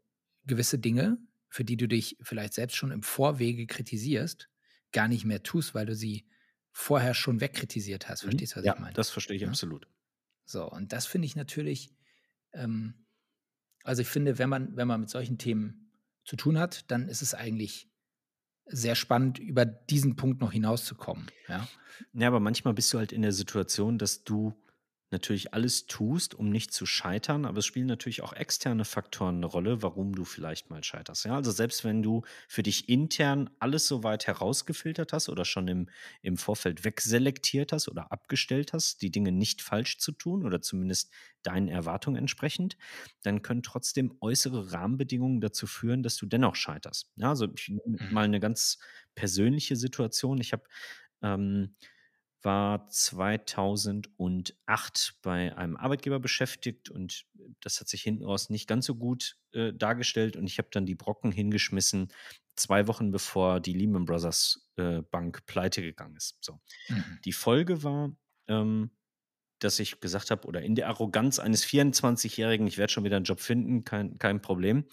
[0.45, 1.17] gewisse Dinge,
[1.49, 4.49] für die du dich vielleicht selbst schon im Vorwege kritisierst,
[4.91, 6.27] gar nicht mehr tust, weil du sie
[6.71, 8.23] vorher schon wegkritisiert hast.
[8.23, 8.29] Mhm.
[8.31, 8.93] Verstehst du, was ja, ich meine?
[8.93, 9.47] Das verstehe ich ja?
[9.47, 9.87] absolut.
[10.45, 11.93] So, und das finde ich natürlich
[12.53, 13.05] ähm,
[13.83, 15.88] also ich finde, wenn man, wenn man mit solchen Themen
[16.29, 17.89] zu tun hat, dann ist es eigentlich
[18.67, 21.25] sehr spannend, über diesen Punkt noch hinauszukommen.
[21.47, 21.67] Ja,
[22.13, 24.53] ja aber manchmal bist du halt in der Situation, dass du
[25.11, 29.45] natürlich alles tust, um nicht zu scheitern, aber es spielen natürlich auch externe Faktoren eine
[29.47, 31.25] Rolle, warum du vielleicht mal scheiterst.
[31.25, 35.67] Ja, also selbst wenn du für dich intern alles so weit herausgefiltert hast oder schon
[35.67, 35.89] im,
[36.21, 41.11] im Vorfeld wegselektiert hast oder abgestellt hast, die Dinge nicht falsch zu tun oder zumindest
[41.43, 42.77] deinen Erwartungen entsprechend,
[43.23, 47.11] dann können trotzdem äußere Rahmenbedingungen dazu führen, dass du dennoch scheiterst.
[47.15, 48.77] Ja, also ich nehme mal eine ganz
[49.15, 50.39] persönliche Situation.
[50.39, 50.63] Ich habe
[51.21, 51.75] ähm,
[52.41, 57.25] war 2008 bei einem Arbeitgeber beschäftigt und
[57.61, 60.85] das hat sich hinten raus nicht ganz so gut äh, dargestellt und ich habe dann
[60.85, 62.13] die Brocken hingeschmissen,
[62.55, 66.37] zwei Wochen bevor die Lehman Brothers äh, Bank pleite gegangen ist.
[66.41, 66.59] So.
[66.87, 67.19] Mhm.
[67.25, 68.15] Die Folge war,
[68.47, 68.91] ähm,
[69.59, 73.25] dass ich gesagt habe, oder in der Arroganz eines 24-Jährigen, ich werde schon wieder einen
[73.25, 74.85] Job finden, kein, kein Problem.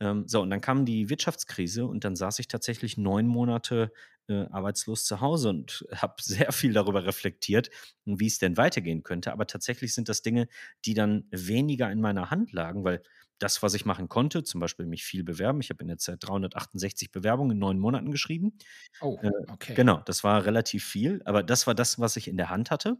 [0.00, 3.92] Ähm, so, und dann kam die Wirtschaftskrise und dann saß ich tatsächlich neun Monate
[4.28, 7.70] äh, arbeitslos zu Hause und habe sehr viel darüber reflektiert,
[8.04, 9.32] wie es denn weitergehen könnte.
[9.32, 10.48] Aber tatsächlich sind das Dinge,
[10.84, 13.02] die dann weniger in meiner Hand lagen, weil
[13.38, 15.60] das, was ich machen konnte, zum Beispiel mich viel bewerben.
[15.60, 18.58] Ich habe in der Zeit 368 Bewerbungen in neun Monaten geschrieben.
[19.00, 19.72] Oh, äh, okay.
[19.72, 22.70] Äh, genau, das war relativ viel, aber das war das, was ich in der Hand
[22.70, 22.96] hatte.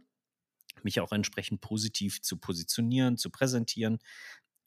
[0.83, 3.97] Mich auch entsprechend positiv zu positionieren, zu präsentieren.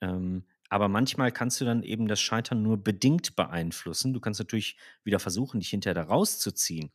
[0.01, 4.15] Ähm, aber manchmal kannst du dann eben das Scheitern nur bedingt beeinflussen.
[4.15, 6.91] Du kannst natürlich wieder versuchen, dich hinterher da rauszuziehen.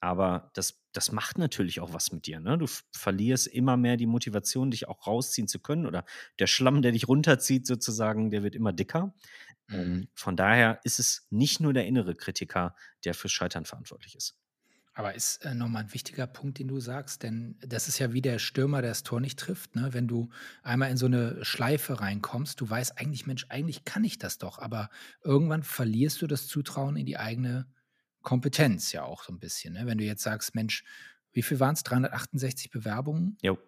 [0.00, 2.40] Aber das, das macht natürlich auch was mit dir.
[2.40, 2.58] Ne?
[2.58, 5.86] Du verlierst immer mehr die Motivation, dich auch rausziehen zu können.
[5.86, 6.04] Oder
[6.40, 9.14] der Schlamm, der dich runterzieht, sozusagen, der wird immer dicker.
[9.70, 10.08] Ähm, mhm.
[10.14, 14.36] von daher ist es nicht nur der innere Kritiker, der fürs Scheitern verantwortlich ist.
[14.94, 18.20] Aber ist äh, nochmal ein wichtiger Punkt, den du sagst, denn das ist ja wie
[18.20, 19.74] der Stürmer, der das Tor nicht trifft.
[19.74, 19.94] Ne?
[19.94, 20.28] Wenn du
[20.62, 24.58] einmal in so eine Schleife reinkommst, du weißt eigentlich, Mensch, eigentlich kann ich das doch,
[24.58, 24.90] aber
[25.22, 27.66] irgendwann verlierst du das Zutrauen in die eigene
[28.20, 29.74] Kompetenz ja auch so ein bisschen.
[29.74, 29.86] Ne?
[29.86, 30.84] Wenn du jetzt sagst, Mensch,
[31.32, 31.82] wie viel waren es?
[31.84, 33.38] 368 Bewerbungen?
[33.40, 33.58] Jo.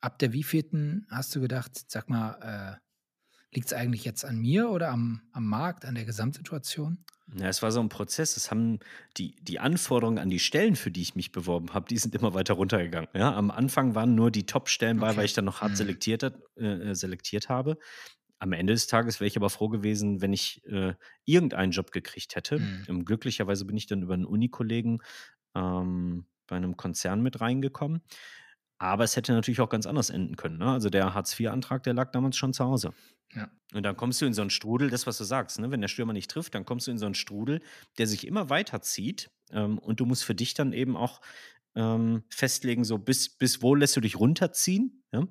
[0.00, 4.70] Ab der wievielten hast du gedacht, sag mal, äh, liegt es eigentlich jetzt an mir
[4.70, 7.04] oder am, am Markt, an der Gesamtsituation?
[7.36, 8.36] Ja, es war so ein Prozess.
[8.36, 8.80] Es haben
[9.16, 12.34] die, die Anforderungen an die Stellen, für die ich mich beworben habe, die sind immer
[12.34, 13.08] weiter runtergegangen.
[13.14, 15.76] Ja, am Anfang waren nur die Top-Stellen bei, weil ich dann noch hart mhm.
[15.76, 16.24] selektiert,
[16.56, 17.78] äh, selektiert habe.
[18.40, 22.34] Am Ende des Tages wäre ich aber froh gewesen, wenn ich äh, irgendeinen Job gekriegt
[22.34, 22.58] hätte.
[22.58, 22.84] Mhm.
[22.88, 25.02] Ähm, glücklicherweise bin ich dann über einen Unikollegen
[25.54, 28.02] ähm, bei einem Konzern mit reingekommen.
[28.78, 30.58] Aber es hätte natürlich auch ganz anders enden können.
[30.58, 30.72] Ne?
[30.72, 32.94] Also der Hartz-IV-Antrag, der lag damals schon zu Hause.
[33.34, 33.50] Ja.
[33.72, 35.70] Und dann kommst du in so einen Strudel, das, was du sagst, ne?
[35.70, 37.60] wenn der Stürmer nicht trifft, dann kommst du in so einen Strudel,
[37.98, 39.30] der sich immer weiter zieht.
[39.52, 41.20] Ähm, und du musst für dich dann eben auch
[41.76, 45.04] ähm, festlegen, so bis, bis wo lässt du dich runterziehen.
[45.12, 45.26] Ja?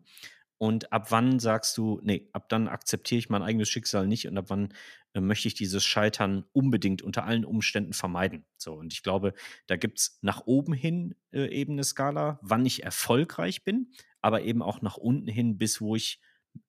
[0.58, 4.38] Und ab wann sagst du, nee, ab dann akzeptiere ich mein eigenes Schicksal nicht und
[4.38, 4.74] ab wann
[5.14, 8.46] äh, möchte ich dieses Scheitern unbedingt unter allen Umständen vermeiden.
[8.58, 9.34] So, und ich glaube,
[9.68, 14.42] da gibt es nach oben hin äh, eben eine Skala, wann ich erfolgreich bin, aber
[14.42, 16.20] eben auch nach unten hin, bis wo ich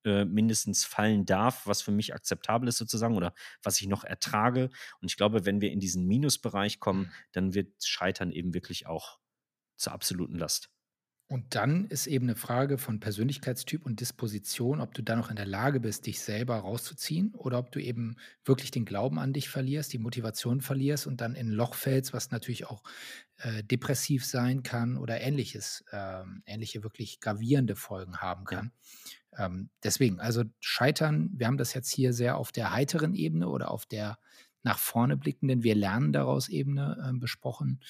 [0.04, 4.70] äh, mindestens fallen darf, was für mich akzeptabel ist sozusagen oder was ich noch ertrage.
[5.00, 7.12] Und ich glaube, wenn wir in diesen Minusbereich kommen, mhm.
[7.32, 9.18] dann wird Scheitern eben wirklich auch
[9.76, 10.70] zur absoluten Last.
[11.30, 15.36] Und dann ist eben eine Frage von Persönlichkeitstyp und Disposition, ob du dann noch in
[15.36, 19.48] der Lage bist, dich selber rauszuziehen oder ob du eben wirklich den Glauben an dich
[19.48, 22.82] verlierst, die Motivation verlierst und dann in ein Loch fällst, was natürlich auch
[23.36, 28.72] äh, depressiv sein kann oder ähnliches, ähm, ähnliche wirklich gravierende Folgen haben kann.
[29.36, 33.70] Ähm, deswegen, also Scheitern, wir haben das jetzt hier sehr auf der heiteren Ebene oder
[33.70, 34.18] auf der
[34.62, 37.80] nach vorne blickenden, wir lernen daraus Ebene äh, besprochen.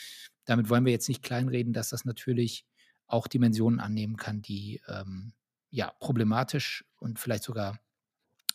[0.44, 2.64] Damit wollen wir jetzt nicht kleinreden, dass das natürlich
[3.06, 5.32] auch Dimensionen annehmen kann, die ähm,
[5.70, 7.80] ja problematisch und vielleicht sogar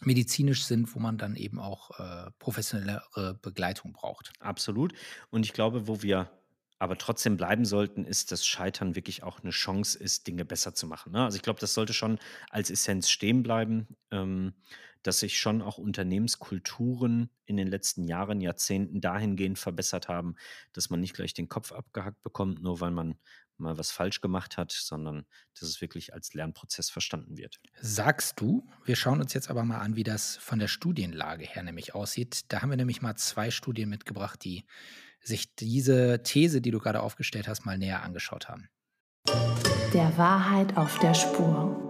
[0.02, 4.32] medizinisch sind, wo man dann eben auch äh, professionellere Begleitung braucht.
[4.39, 4.93] Absolut.
[5.30, 6.30] Und ich glaube, wo wir
[6.79, 10.88] aber trotzdem bleiben sollten, ist, dass Scheitern wirklich auch eine Chance ist, Dinge besser zu
[10.88, 11.13] machen.
[11.13, 11.23] Ne?
[11.23, 14.53] Also ich glaube, das sollte schon als Essenz stehen bleiben, ähm,
[15.01, 20.35] dass sich schon auch Unternehmenskulturen in den letzten Jahren, Jahrzehnten dahingehend verbessert haben,
[20.73, 23.15] dass man nicht gleich den Kopf abgehackt bekommt, nur weil man
[23.57, 27.59] mal was falsch gemacht hat, sondern dass es wirklich als Lernprozess verstanden wird.
[27.79, 31.63] Sagst du, wir schauen uns jetzt aber mal an, wie das von der Studienlage her
[31.63, 32.51] nämlich aussieht.
[32.51, 34.65] Da haben wir nämlich mal zwei Studien mitgebracht, die
[35.27, 38.69] sich diese These, die du gerade aufgestellt hast, mal näher angeschaut haben.
[39.93, 41.81] Der Wahrheit auf der Spur.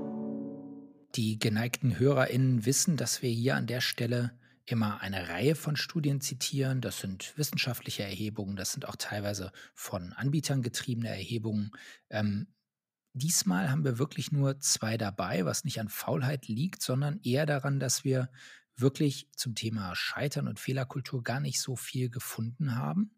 [1.16, 6.22] Die geneigten HörerInnen wissen, dass wir hier an der Stelle immer eine Reihe von Studien
[6.22, 6.82] zitieren.
[6.82, 11.72] Das sind wissenschaftliche Erhebungen, das sind auch teilweise von Anbietern getriebene Erhebungen.
[12.10, 12.48] Ähm,
[13.14, 17.80] diesmal haben wir wirklich nur zwei dabei, was nicht an Faulheit liegt, sondern eher daran,
[17.80, 18.30] dass wir
[18.76, 23.12] wirklich zum Thema Scheitern und Fehlerkultur gar nicht so viel gefunden haben.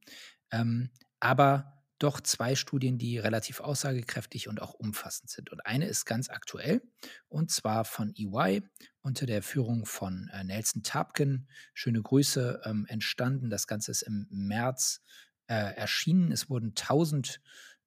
[0.51, 5.51] Ähm, aber doch zwei Studien, die relativ aussagekräftig und auch umfassend sind.
[5.51, 6.81] Und eine ist ganz aktuell,
[7.27, 8.61] und zwar von EY
[9.01, 11.47] unter der Führung von äh, Nelson Tapkin.
[11.73, 13.49] Schöne Grüße ähm, entstanden.
[13.49, 15.01] Das Ganze ist im März
[15.47, 16.31] äh, erschienen.
[16.31, 17.41] Es wurden 1000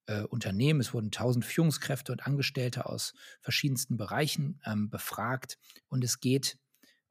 [0.06, 5.58] äh, Unternehmen, es wurden 1000 Führungskräfte und Angestellte aus verschiedensten Bereichen ähm, befragt.
[5.88, 6.58] Und es geht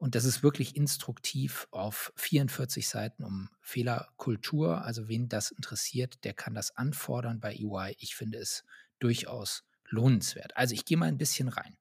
[0.00, 4.82] und das ist wirklich instruktiv auf 44 Seiten um Fehlerkultur.
[4.82, 7.96] Also wen das interessiert, der kann das anfordern bei EY.
[7.98, 8.64] Ich finde es
[8.98, 10.56] durchaus lohnenswert.
[10.56, 11.76] Also ich gehe mal ein bisschen rein.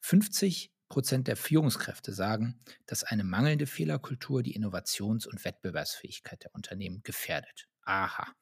[0.00, 7.00] 50 Prozent der Führungskräfte sagen, dass eine mangelnde Fehlerkultur die Innovations- und Wettbewerbsfähigkeit der Unternehmen
[7.04, 7.68] gefährdet.
[7.80, 8.34] Aha.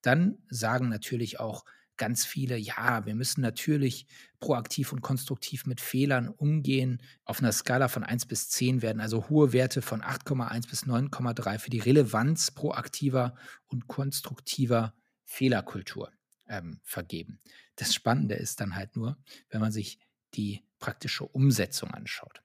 [0.00, 1.66] Dann sagen natürlich auch
[2.02, 4.08] ganz viele, ja, wir müssen natürlich
[4.40, 7.00] proaktiv und konstruktiv mit Fehlern umgehen.
[7.24, 11.60] Auf einer Skala von 1 bis 10 werden also hohe Werte von 8,1 bis 9,3
[11.60, 13.36] für die Relevanz proaktiver
[13.68, 16.10] und konstruktiver Fehlerkultur
[16.48, 17.38] ähm, vergeben.
[17.76, 19.16] Das Spannende ist dann halt nur,
[19.50, 20.00] wenn man sich
[20.34, 22.42] die praktische Umsetzung anschaut.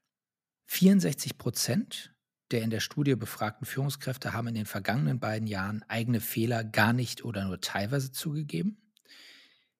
[0.68, 2.14] 64 Prozent
[2.52, 6.94] der in der Studie befragten Führungskräfte haben in den vergangenen beiden Jahren eigene Fehler gar
[6.94, 8.87] nicht oder nur teilweise zugegeben.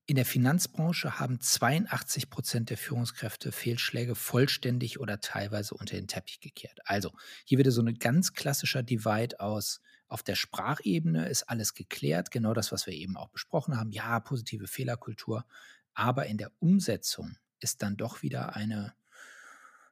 [0.10, 6.40] In der Finanzbranche haben 82 Prozent der Führungskräfte Fehlschläge vollständig oder teilweise unter den Teppich
[6.40, 6.80] gekehrt.
[6.86, 7.12] Also
[7.44, 9.82] hier wieder so ein ganz klassischer Divide aus.
[10.08, 13.92] Auf der Sprachebene ist alles geklärt, genau das, was wir eben auch besprochen haben.
[13.92, 15.46] Ja, positive Fehlerkultur.
[15.94, 18.94] Aber in der Umsetzung ist dann doch wieder eine,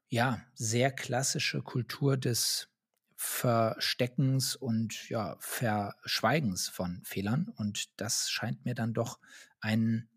[0.07, 2.69] ja, sehr klassische Kultur des
[3.17, 7.49] Versteckens und ja, Verschweigens von Fehlern.
[7.57, 9.19] Und das scheint mir dann doch
[9.65, 10.07] einen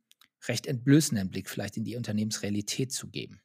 [0.46, 3.40] recht entblößenden Blick vielleicht in die Unternehmensrealität zu geben.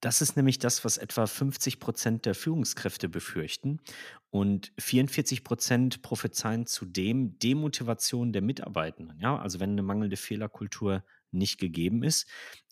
[0.00, 3.78] Das ist nämlich das, was etwa 50 Prozent der Führungskräfte befürchten.
[4.30, 9.20] Und 44 Prozent prophezeien zudem Demotivation der Mitarbeitenden.
[9.20, 12.26] Ja, also wenn eine mangelnde Fehlerkultur nicht gegeben ist.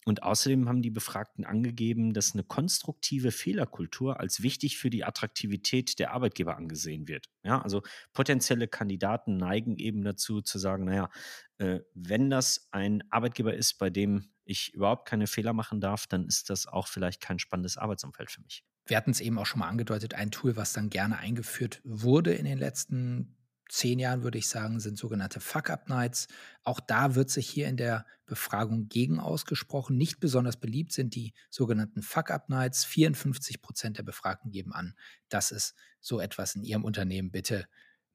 [0.06, 5.98] Und außerdem haben die Befragten angegeben, dass eine konstruktive Fehlerkultur als wichtig für die Attraktivität
[5.98, 7.26] der Arbeitgeber angesehen wird.
[7.42, 7.82] Ja, also
[8.14, 11.10] potenzielle Kandidaten neigen eben dazu zu sagen, naja,
[11.58, 16.26] äh, wenn das ein Arbeitgeber ist, bei dem ich überhaupt keine Fehler machen darf, dann
[16.26, 18.64] ist das auch vielleicht kein spannendes Arbeitsumfeld für mich.
[18.86, 22.32] Wir hatten es eben auch schon mal angedeutet, ein Tool, was dann gerne eingeführt wurde
[22.32, 23.36] in den letzten
[23.70, 26.28] zehn Jahren, würde ich sagen, sind sogenannte Fuck-Up-Nights.
[26.64, 29.96] Auch da wird sich hier in der Befragung gegen ausgesprochen.
[29.96, 32.84] Nicht besonders beliebt sind die sogenannten Fuck-Up-Nights.
[32.84, 34.94] 54 Prozent der Befragten geben an,
[35.28, 37.66] dass es so etwas in ihrem Unternehmen bitte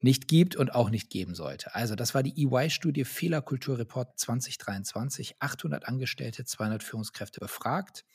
[0.01, 1.73] nicht gibt und auch nicht geben sollte.
[1.73, 5.35] Also das war die EY-Studie Fehlerkulturreport 2023.
[5.39, 8.05] 800 Angestellte, 200 Führungskräfte befragt.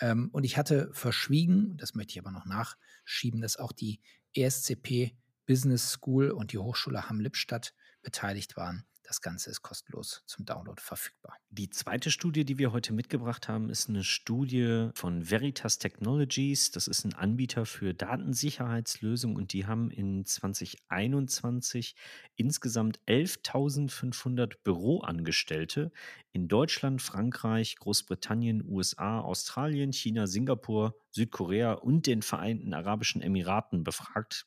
[0.00, 4.00] Ähm, und ich hatte verschwiegen, das möchte ich aber noch nachschieben, dass auch die
[4.34, 5.14] ESCP
[5.48, 8.84] Business School und die Hochschule Hamm-Lippstadt beteiligt waren.
[9.02, 11.34] Das Ganze ist kostenlos zum Download verfügbar.
[11.48, 16.72] Die zweite Studie, die wir heute mitgebracht haben, ist eine Studie von Veritas Technologies.
[16.72, 21.96] Das ist ein Anbieter für Datensicherheitslösungen und die haben in 2021
[22.36, 25.90] insgesamt 11.500 Büroangestellte
[26.32, 34.46] in Deutschland, Frankreich, Großbritannien, USA, Australien, China, Singapur, Südkorea und den Vereinten Arabischen Emiraten befragt.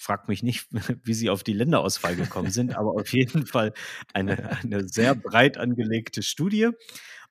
[0.00, 0.66] Frag mich nicht,
[1.04, 3.72] wie sie auf die Länderauswahl gekommen sind, aber auf jeden Fall
[4.12, 6.70] eine, eine sehr breit angelegte Studie.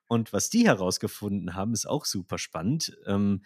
[0.08, 2.98] Und was die herausgefunden haben, ist auch super spannend.
[3.06, 3.44] Ähm,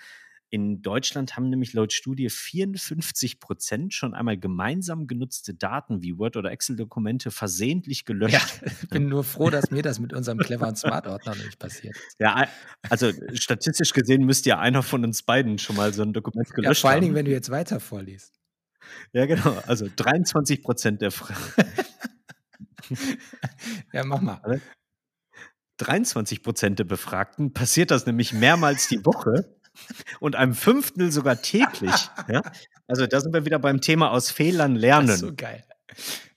[0.54, 6.38] in Deutschland haben nämlich laut Studie 54 Prozent schon einmal gemeinsam genutzte Daten wie Word-
[6.38, 8.34] oder Excel-Dokumente versehentlich gelöscht.
[8.34, 11.98] Ja, ich bin nur froh, dass mir das mit unserem Clever und Smart-Ordner nicht passiert.
[12.20, 12.48] Ja,
[12.88, 16.68] also statistisch gesehen müsste ja einer von uns beiden schon mal so ein Dokument gelöscht
[16.68, 16.74] haben.
[16.76, 18.43] Ja, vor allen Dingen, wenn du jetzt weiter vorliest.
[19.14, 19.62] Ja, genau.
[19.68, 21.40] Also 23 Prozent der Fragen.
[23.94, 24.62] ja, mach mal.
[25.78, 29.58] 23 Prozent der Befragten passiert das nämlich mehrmals die Woche
[30.20, 31.94] und einem Fünftel sogar täglich.
[32.28, 32.42] ja?
[32.88, 35.08] Also da sind wir wieder beim Thema aus Fehlern lernen.
[35.08, 35.64] Das ist so geil.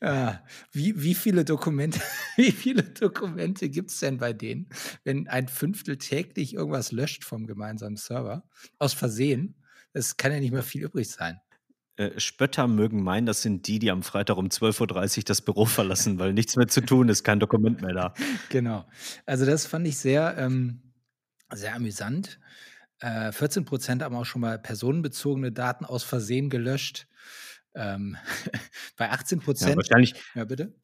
[0.01, 0.41] Ah,
[0.73, 2.01] wie, wie viele Dokumente,
[2.37, 4.69] wie viele Dokumente gibt es denn bei denen,
[5.05, 8.49] wenn ein Fünftel täglich irgendwas löscht vom gemeinsamen Server?
[8.79, 9.63] Aus Versehen.
[9.93, 11.41] Es kann ja nicht mehr viel übrig sein.
[11.97, 15.65] Äh, Spötter mögen meinen, das sind die, die am Freitag um 12.30 Uhr das Büro
[15.67, 18.15] verlassen, weil nichts mehr zu tun ist, kein Dokument mehr da.
[18.51, 18.85] Genau.
[19.25, 20.81] Also das fand ich sehr, ähm,
[21.53, 22.39] sehr amüsant.
[23.01, 27.07] Äh, 14 Prozent haben auch schon mal personenbezogene Daten aus Versehen gelöscht.
[27.77, 28.17] Ähm,
[28.97, 29.71] bei 18 Prozent.
[29.71, 30.15] Ja, wahrscheinlich.
[30.35, 30.75] Ja, bitte?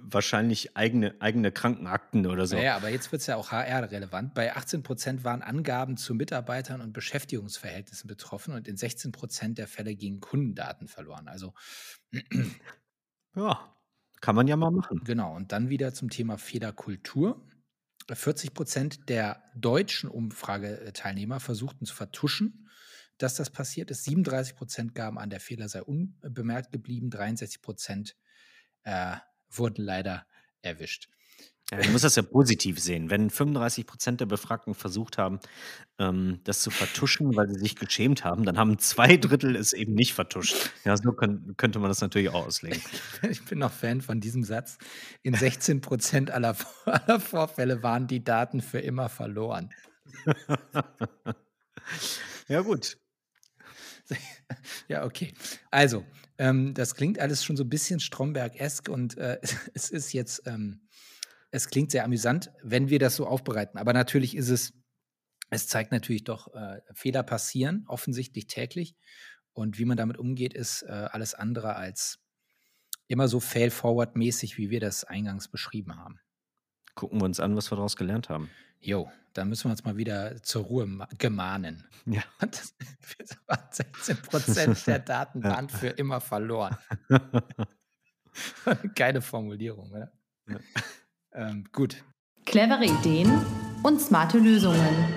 [0.00, 2.56] Wahrscheinlich eigene, eigene Krankenakten oder so.
[2.56, 4.32] Ja, aber jetzt wird es ja auch HR-relevant.
[4.32, 9.66] Bei 18 Prozent waren Angaben zu Mitarbeitern und Beschäftigungsverhältnissen betroffen und in 16 Prozent der
[9.66, 11.26] Fälle gingen Kundendaten verloren.
[11.26, 11.52] Also.
[13.36, 13.76] ja,
[14.20, 15.02] kann man ja mal machen.
[15.04, 15.34] Genau.
[15.34, 17.44] Und dann wieder zum Thema Fehlerkultur.
[18.10, 22.63] 40 Prozent der deutschen Umfrageteilnehmer versuchten zu vertuschen,
[23.24, 24.04] dass das passiert ist.
[24.04, 27.10] 37 Prozent gaben an, der Fehler sei unbemerkt geblieben.
[27.10, 28.16] 63 Prozent
[28.84, 29.16] äh,
[29.50, 30.26] wurden leider
[30.62, 31.08] erwischt.
[31.70, 33.08] Ja, ich muss das ja positiv sehen.
[33.08, 35.40] Wenn 35 Prozent der Befragten versucht haben,
[35.98, 39.94] ähm, das zu vertuschen, weil sie sich geschämt haben, dann haben zwei Drittel es eben
[39.94, 40.70] nicht vertuscht.
[40.84, 42.82] Ja, so können, könnte man das natürlich auch auslegen.
[43.30, 44.76] Ich bin noch Fan von diesem Satz.
[45.22, 49.70] In 16 Prozent aller, aller Vorfälle waren die Daten für immer verloren.
[52.48, 52.98] ja, gut.
[54.88, 55.32] Ja, okay.
[55.70, 56.04] Also,
[56.38, 59.38] ähm, das klingt alles schon so ein bisschen Stromberg-esk und äh,
[59.74, 60.88] es ist jetzt, ähm,
[61.50, 63.78] es klingt sehr amüsant, wenn wir das so aufbereiten.
[63.78, 64.72] Aber natürlich ist es,
[65.50, 68.96] es zeigt natürlich doch, äh, Fehler passieren, offensichtlich täglich.
[69.52, 72.18] Und wie man damit umgeht, ist äh, alles andere als
[73.06, 76.18] immer so fail-forward-mäßig, wie wir das eingangs beschrieben haben.
[76.94, 78.50] Gucken wir uns an, was wir daraus gelernt haben.
[78.80, 80.86] Jo, da müssen wir uns mal wieder zur Ruhe
[81.18, 81.84] gemahnen.
[82.06, 82.22] Ja.
[82.40, 82.74] Das,
[83.70, 86.76] 16 Prozent der Daten waren für immer verloren.
[88.94, 90.12] Keine Formulierung, oder?
[90.48, 90.58] Ja.
[91.32, 92.04] Ähm, gut.
[92.44, 93.32] Clevere Ideen
[93.82, 95.14] und smarte Lösungen.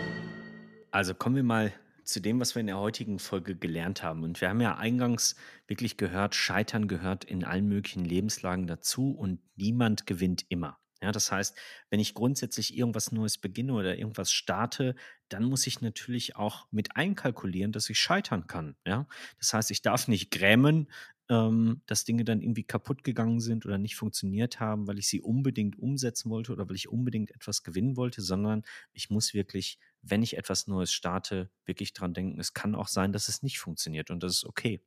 [0.91, 1.73] Also kommen wir mal
[2.05, 4.23] zu dem, was wir in der heutigen Folge gelernt haben.
[4.23, 5.35] Und wir haben ja eingangs
[5.67, 10.79] wirklich gehört, Scheitern gehört in allen möglichen Lebenslagen dazu und niemand gewinnt immer.
[11.01, 11.55] Ja, das heißt,
[11.89, 14.95] wenn ich grundsätzlich irgendwas Neues beginne oder irgendwas starte,
[15.29, 18.75] dann muss ich natürlich auch mit einkalkulieren, dass ich scheitern kann.
[18.85, 19.07] Ja,
[19.37, 20.87] das heißt, ich darf nicht grämen,
[21.29, 25.21] ähm, dass Dinge dann irgendwie kaputt gegangen sind oder nicht funktioniert haben, weil ich sie
[25.21, 30.23] unbedingt umsetzen wollte oder weil ich unbedingt etwas gewinnen wollte, sondern ich muss wirklich, wenn
[30.23, 34.09] ich etwas Neues starte, wirklich dran denken, es kann auch sein, dass es nicht funktioniert
[34.09, 34.81] und das ist okay.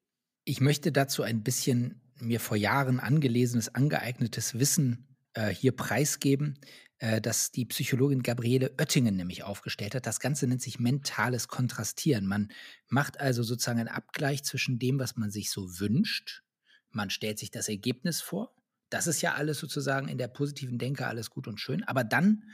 [0.44, 6.58] Ich möchte dazu ein bisschen mir vor Jahren angelesenes, angeeignetes Wissen äh, hier preisgeben,
[6.98, 10.06] äh, dass die Psychologin Gabriele Oettingen nämlich aufgestellt hat.
[10.06, 12.26] Das Ganze nennt sich mentales Kontrastieren.
[12.26, 12.52] Man
[12.88, 16.42] macht also sozusagen einen Abgleich zwischen dem, was man sich so wünscht.
[16.90, 18.54] Man stellt sich das Ergebnis vor.
[18.90, 21.84] Das ist ja alles sozusagen in der positiven Denke alles gut und schön.
[21.84, 22.44] Aber dann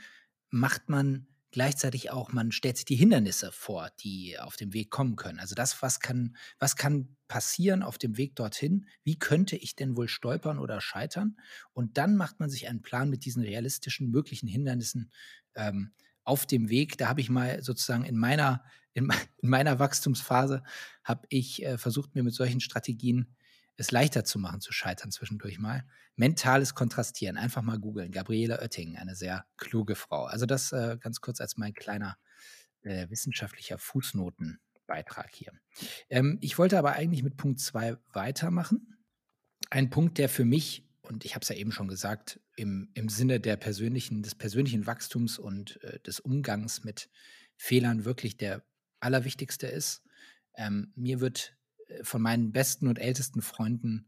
[0.49, 5.15] macht man gleichzeitig auch, man stellt sich die Hindernisse vor, die auf dem Weg kommen
[5.15, 5.39] können.
[5.39, 8.87] Also das, was kann, was kann passieren auf dem Weg dorthin?
[9.03, 11.37] Wie könnte ich denn wohl stolpern oder scheitern?
[11.73, 15.11] Und dann macht man sich einen Plan mit diesen realistischen möglichen Hindernissen
[15.55, 15.91] ähm,
[16.23, 16.97] auf dem Weg.
[16.97, 20.63] Da habe ich mal sozusagen in meiner, in, in meiner Wachstumsphase,
[21.03, 23.35] habe ich äh, versucht, mir mit solchen Strategien
[23.77, 25.83] es leichter zu machen, zu scheitern zwischendurch mal.
[26.15, 28.11] Mentales Kontrastieren, einfach mal googeln.
[28.11, 30.25] Gabriele Oetting, eine sehr kluge Frau.
[30.25, 32.17] Also das äh, ganz kurz als mein kleiner
[32.81, 35.51] äh, wissenschaftlicher Fußnotenbeitrag hier.
[36.09, 38.97] Ähm, ich wollte aber eigentlich mit Punkt 2 weitermachen.
[39.69, 43.09] Ein Punkt, der für mich und ich habe es ja eben schon gesagt, im, im
[43.09, 47.09] Sinne der persönlichen, des persönlichen Wachstums und äh, des Umgangs mit
[47.55, 48.63] Fehlern wirklich der
[48.99, 50.03] allerwichtigste ist.
[50.55, 51.56] Ähm, mir wird
[52.03, 54.07] von meinen besten und ältesten Freunden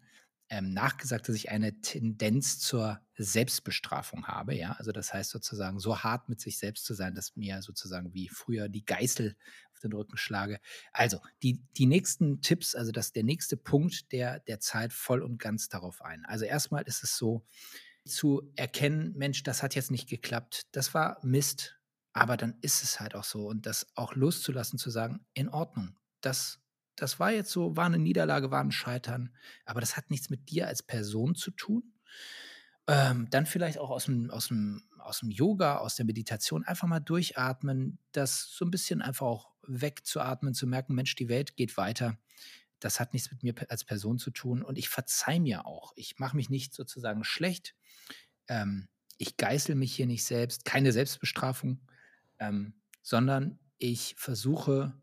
[0.50, 4.56] ähm, nachgesagt, dass ich eine Tendenz zur Selbstbestrafung habe.
[4.56, 8.14] Ja, also das heißt sozusagen so hart mit sich selbst zu sein, dass mir sozusagen
[8.14, 9.36] wie früher die Geißel
[9.72, 10.60] auf den Rücken schlage.
[10.92, 15.38] Also die, die nächsten Tipps, also das der nächste Punkt, der, der zahlt voll und
[15.38, 16.26] ganz darauf ein.
[16.26, 17.46] Also erstmal ist es so,
[18.06, 21.80] zu erkennen, Mensch, das hat jetzt nicht geklappt, das war Mist,
[22.14, 25.98] aber dann ist es halt auch so und das auch loszulassen, zu sagen, in Ordnung,
[26.22, 26.60] das
[27.00, 29.34] das war jetzt so, war eine Niederlage, war ein Scheitern,
[29.66, 31.94] aber das hat nichts mit dir als Person zu tun.
[32.88, 36.88] Ähm, dann vielleicht auch aus dem, aus, dem, aus dem Yoga, aus der Meditation einfach
[36.88, 41.78] mal durchatmen, das so ein bisschen einfach auch wegzuatmen, zu merken, Mensch, die Welt geht
[41.78, 42.18] weiter.
[42.80, 45.94] Das hat nichts mit mir als Person zu tun und ich verzeih mir auch.
[45.96, 47.76] Ich mache mich nicht sozusagen schlecht.
[48.48, 51.80] Ähm, ich geißel mich hier nicht selbst, keine Selbstbestrafung,
[52.40, 54.94] ähm, sondern ich versuche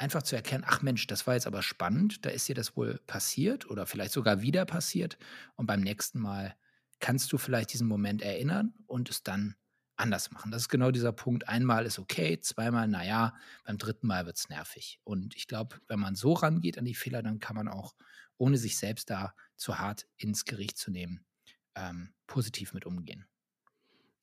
[0.00, 2.98] einfach zu erkennen, ach Mensch, das war jetzt aber spannend, da ist dir das wohl
[3.06, 5.18] passiert oder vielleicht sogar wieder passiert
[5.56, 6.56] und beim nächsten Mal
[7.00, 9.56] kannst du vielleicht diesen Moment erinnern und es dann
[9.96, 10.50] anders machen.
[10.50, 11.48] Das ist genau dieser Punkt.
[11.48, 13.34] Einmal ist okay, zweimal, naja,
[13.64, 14.98] beim dritten Mal wird es nervig.
[15.04, 17.94] Und ich glaube, wenn man so rangeht an die Fehler, dann kann man auch,
[18.38, 21.26] ohne sich selbst da zu hart ins Gericht zu nehmen,
[21.74, 23.26] ähm, positiv mit umgehen.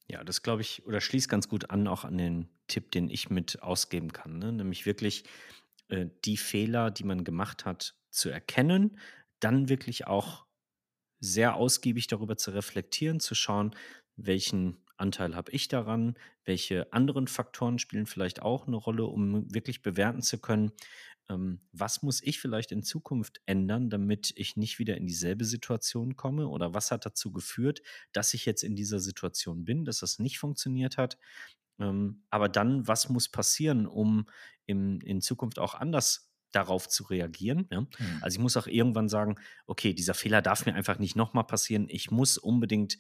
[0.07, 3.30] Ja, das glaube ich, oder schließt ganz gut an, auch an den Tipp, den ich
[3.30, 4.39] mit ausgeben kann.
[4.39, 4.51] Ne?
[4.51, 5.25] Nämlich wirklich
[5.90, 9.00] äh, die Fehler, die man gemacht hat, zu erkennen,
[9.40, 10.46] dann wirklich auch
[11.20, 13.76] sehr ausgiebig darüber zu reflektieren, zu schauen,
[14.16, 19.82] welchen Anteil habe ich daran, welche anderen Faktoren spielen vielleicht auch eine Rolle, um wirklich
[19.82, 20.72] bewerten zu können,
[21.30, 26.16] ähm, was muss ich vielleicht in Zukunft ändern, damit ich nicht wieder in dieselbe Situation
[26.16, 27.82] komme oder was hat dazu geführt,
[28.12, 31.18] dass ich jetzt in dieser Situation bin, dass das nicht funktioniert hat
[31.80, 34.28] ähm, aber dann, was muss passieren, um
[34.66, 37.68] im, in Zukunft auch anders darauf zu reagieren.
[37.72, 37.82] Ja?
[37.82, 37.88] Mhm.
[38.22, 39.36] Also ich muss auch irgendwann sagen,
[39.66, 41.88] okay, dieser Fehler darf mir einfach nicht nochmal passieren.
[41.89, 42.98] Ich muss unbedingt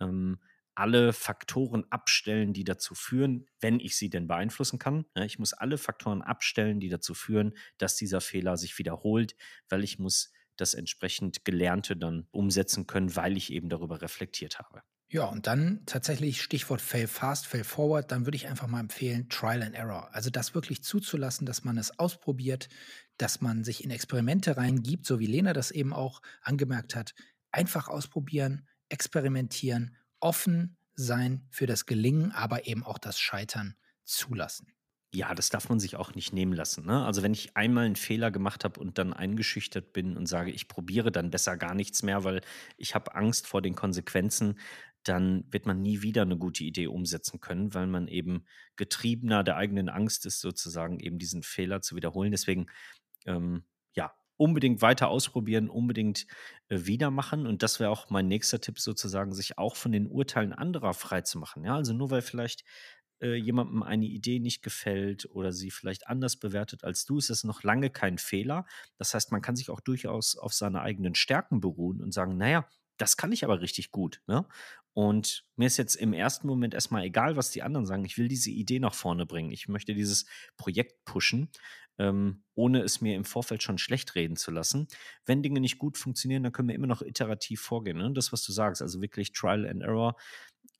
[0.00, 0.38] ähm,
[0.74, 5.06] alle Faktoren abstellen, die dazu führen, wenn ich sie denn beeinflussen kann.
[5.16, 9.36] Ja, ich muss alle Faktoren abstellen, die dazu führen, dass dieser Fehler sich wiederholt,
[9.68, 14.82] weil ich muss das entsprechend Gelernte dann umsetzen können, weil ich eben darüber reflektiert habe.
[15.10, 19.28] Ja, und dann tatsächlich Stichwort Fail Fast, Fail Forward, dann würde ich einfach mal empfehlen,
[19.28, 20.12] Trial and Error.
[20.12, 22.68] Also das wirklich zuzulassen, dass man es ausprobiert,
[23.16, 27.14] dass man sich in Experimente reingibt, so wie Lena das eben auch angemerkt hat.
[27.52, 34.72] Einfach ausprobieren, experimentieren, offen sein für das Gelingen, aber eben auch das Scheitern zulassen.
[35.12, 36.86] Ja, das darf man sich auch nicht nehmen lassen.
[36.86, 37.04] Ne?
[37.04, 40.66] Also wenn ich einmal einen Fehler gemacht habe und dann eingeschüchtert bin und sage, ich
[40.66, 42.40] probiere dann besser gar nichts mehr, weil
[42.76, 44.58] ich habe Angst vor den Konsequenzen,
[45.04, 48.44] dann wird man nie wieder eine gute Idee umsetzen können, weil man eben
[48.74, 52.32] getriebener der eigenen Angst ist, sozusagen eben diesen Fehler zu wiederholen.
[52.32, 52.66] Deswegen,
[53.26, 53.64] ähm,
[54.36, 56.26] unbedingt weiter ausprobieren, unbedingt
[56.68, 57.46] äh, wieder machen.
[57.46, 61.20] Und das wäre auch mein nächster Tipp, sozusagen, sich auch von den Urteilen anderer frei
[61.22, 61.64] zu machen.
[61.64, 62.64] Ja, also nur weil vielleicht
[63.20, 67.44] äh, jemandem eine Idee nicht gefällt oder sie vielleicht anders bewertet als du, ist das
[67.44, 68.66] noch lange kein Fehler.
[68.98, 72.68] Das heißt, man kann sich auch durchaus auf seine eigenen Stärken beruhen und sagen, naja,
[72.96, 74.20] das kann ich aber richtig gut.
[74.26, 74.46] Ne?
[74.94, 78.04] Und mir ist jetzt im ersten Moment erstmal egal, was die anderen sagen.
[78.04, 79.50] Ich will diese Idee nach vorne bringen.
[79.50, 80.24] Ich möchte dieses
[80.56, 81.50] Projekt pushen,
[81.98, 84.86] ähm, ohne es mir im Vorfeld schon schlecht reden zu lassen.
[85.26, 87.98] Wenn Dinge nicht gut funktionieren, dann können wir immer noch iterativ vorgehen.
[87.98, 88.12] Ne?
[88.12, 90.16] Das, was du sagst, also wirklich Trial and Error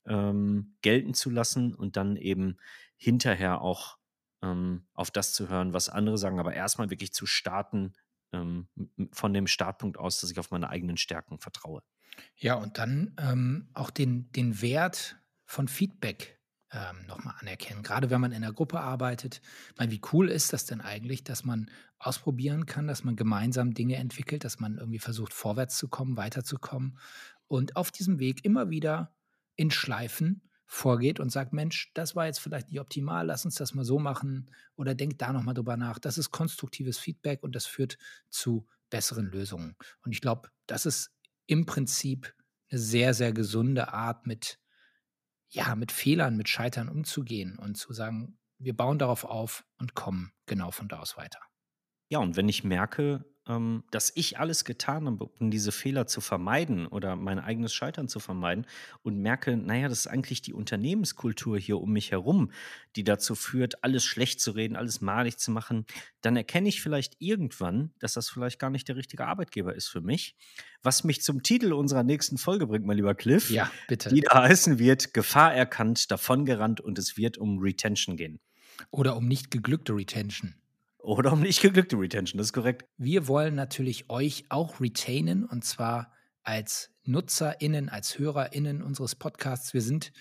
[0.05, 2.57] ähm, gelten zu lassen und dann eben
[2.95, 3.97] hinterher auch
[4.41, 7.93] ähm, auf das zu hören, was andere sagen, aber erstmal wirklich zu starten
[8.31, 8.69] ähm,
[9.11, 11.81] von dem Startpunkt aus, dass ich auf meine eigenen Stärken vertraue.
[12.37, 16.39] Ja, und dann ähm, auch den, den Wert von Feedback
[16.71, 17.83] ähm, nochmal anerkennen.
[17.83, 19.41] Gerade wenn man in einer Gruppe arbeitet.
[19.77, 23.95] Meine, wie cool ist das denn eigentlich, dass man ausprobieren kann, dass man gemeinsam Dinge
[23.95, 26.97] entwickelt, dass man irgendwie versucht, vorwärts zu kommen, weiterzukommen
[27.47, 29.15] und auf diesem Weg immer wieder
[29.55, 33.73] in Schleifen vorgeht und sagt, Mensch, das war jetzt vielleicht nicht optimal, lass uns das
[33.73, 35.99] mal so machen oder denk da nochmal drüber nach.
[35.99, 37.97] Das ist konstruktives Feedback und das führt
[38.29, 39.75] zu besseren Lösungen.
[40.03, 41.14] Und ich glaube, das ist
[41.47, 42.33] im Prinzip
[42.69, 44.59] eine sehr, sehr gesunde Art, mit,
[45.49, 50.33] ja, mit Fehlern, mit Scheitern umzugehen und zu sagen, wir bauen darauf auf und kommen
[50.45, 51.39] genau von da aus weiter.
[52.09, 56.21] Ja, und wenn ich merke, ähm, dass ich alles getan habe, um diese Fehler zu
[56.21, 58.65] vermeiden oder mein eigenes Scheitern zu vermeiden
[59.03, 62.51] und merke, naja, das ist eigentlich die Unternehmenskultur hier um mich herum,
[62.95, 65.85] die dazu führt, alles schlecht zu reden, alles malig zu machen,
[66.21, 70.01] dann erkenne ich vielleicht irgendwann, dass das vielleicht gar nicht der richtige Arbeitgeber ist für
[70.01, 70.35] mich.
[70.81, 73.49] Was mich zum Titel unserer nächsten Folge bringt, mein lieber Cliff.
[73.49, 74.09] Ja, bitte.
[74.09, 78.39] Die da heißen wird, Gefahr erkannt, davongerannt und es wird um Retention gehen.
[78.91, 80.55] Oder um nicht geglückte Retention.
[81.05, 82.83] Oder um nicht geglückte Retention, das ist korrekt.
[82.97, 89.75] Wir wollen natürlich euch auch retainen und zwar als NutzerInnen, als HörerInnen unseres Podcasts.
[89.75, 90.11] Wir sind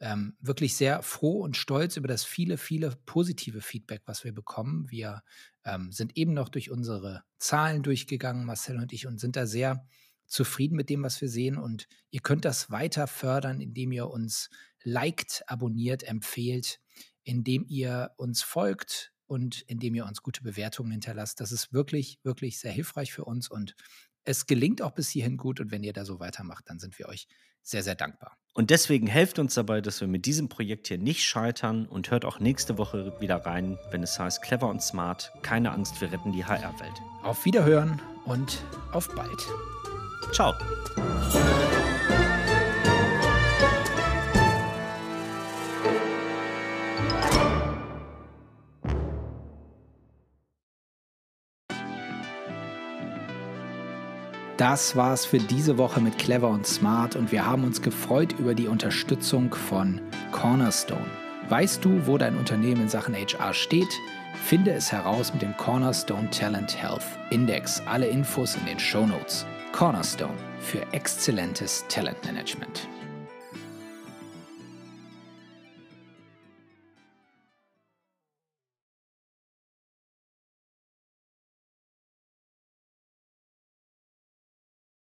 [0.00, 4.90] ähm, wirklich sehr froh und stolz über das viele, viele positive Feedback, was wir bekommen.
[4.90, 5.22] Wir
[5.64, 9.86] ähm, sind eben noch durch unsere Zahlen durchgegangen, Marcel und ich, und sind da sehr
[10.26, 11.56] zufrieden mit dem, was wir sehen.
[11.56, 14.50] Und ihr könnt das weiter fördern, indem ihr uns
[14.82, 16.80] liked, abonniert, empfehlt,
[17.22, 21.40] indem ihr uns folgt, und indem ihr uns gute Bewertungen hinterlasst.
[21.40, 23.74] Das ist wirklich, wirklich sehr hilfreich für uns und
[24.24, 25.58] es gelingt auch bis hierhin gut.
[25.58, 27.26] Und wenn ihr da so weitermacht, dann sind wir euch
[27.62, 28.36] sehr, sehr dankbar.
[28.52, 32.26] Und deswegen helft uns dabei, dass wir mit diesem Projekt hier nicht scheitern und hört
[32.26, 35.32] auch nächste Woche wieder rein, wenn es heißt Clever und Smart.
[35.40, 37.00] Keine Angst, wir retten die HR-Welt.
[37.22, 38.62] Auf Wiederhören und
[38.92, 39.40] auf bald.
[40.34, 40.52] Ciao.
[54.62, 58.54] Das war's für diese Woche mit Clever und Smart und wir haben uns gefreut über
[58.54, 60.00] die Unterstützung von
[60.30, 61.04] Cornerstone.
[61.48, 63.92] Weißt du, wo dein Unternehmen in Sachen HR steht?
[64.44, 67.82] Finde es heraus mit dem Cornerstone Talent Health Index.
[67.86, 69.44] Alle Infos in den Show Notes.
[69.72, 72.86] Cornerstone für exzellentes Talentmanagement.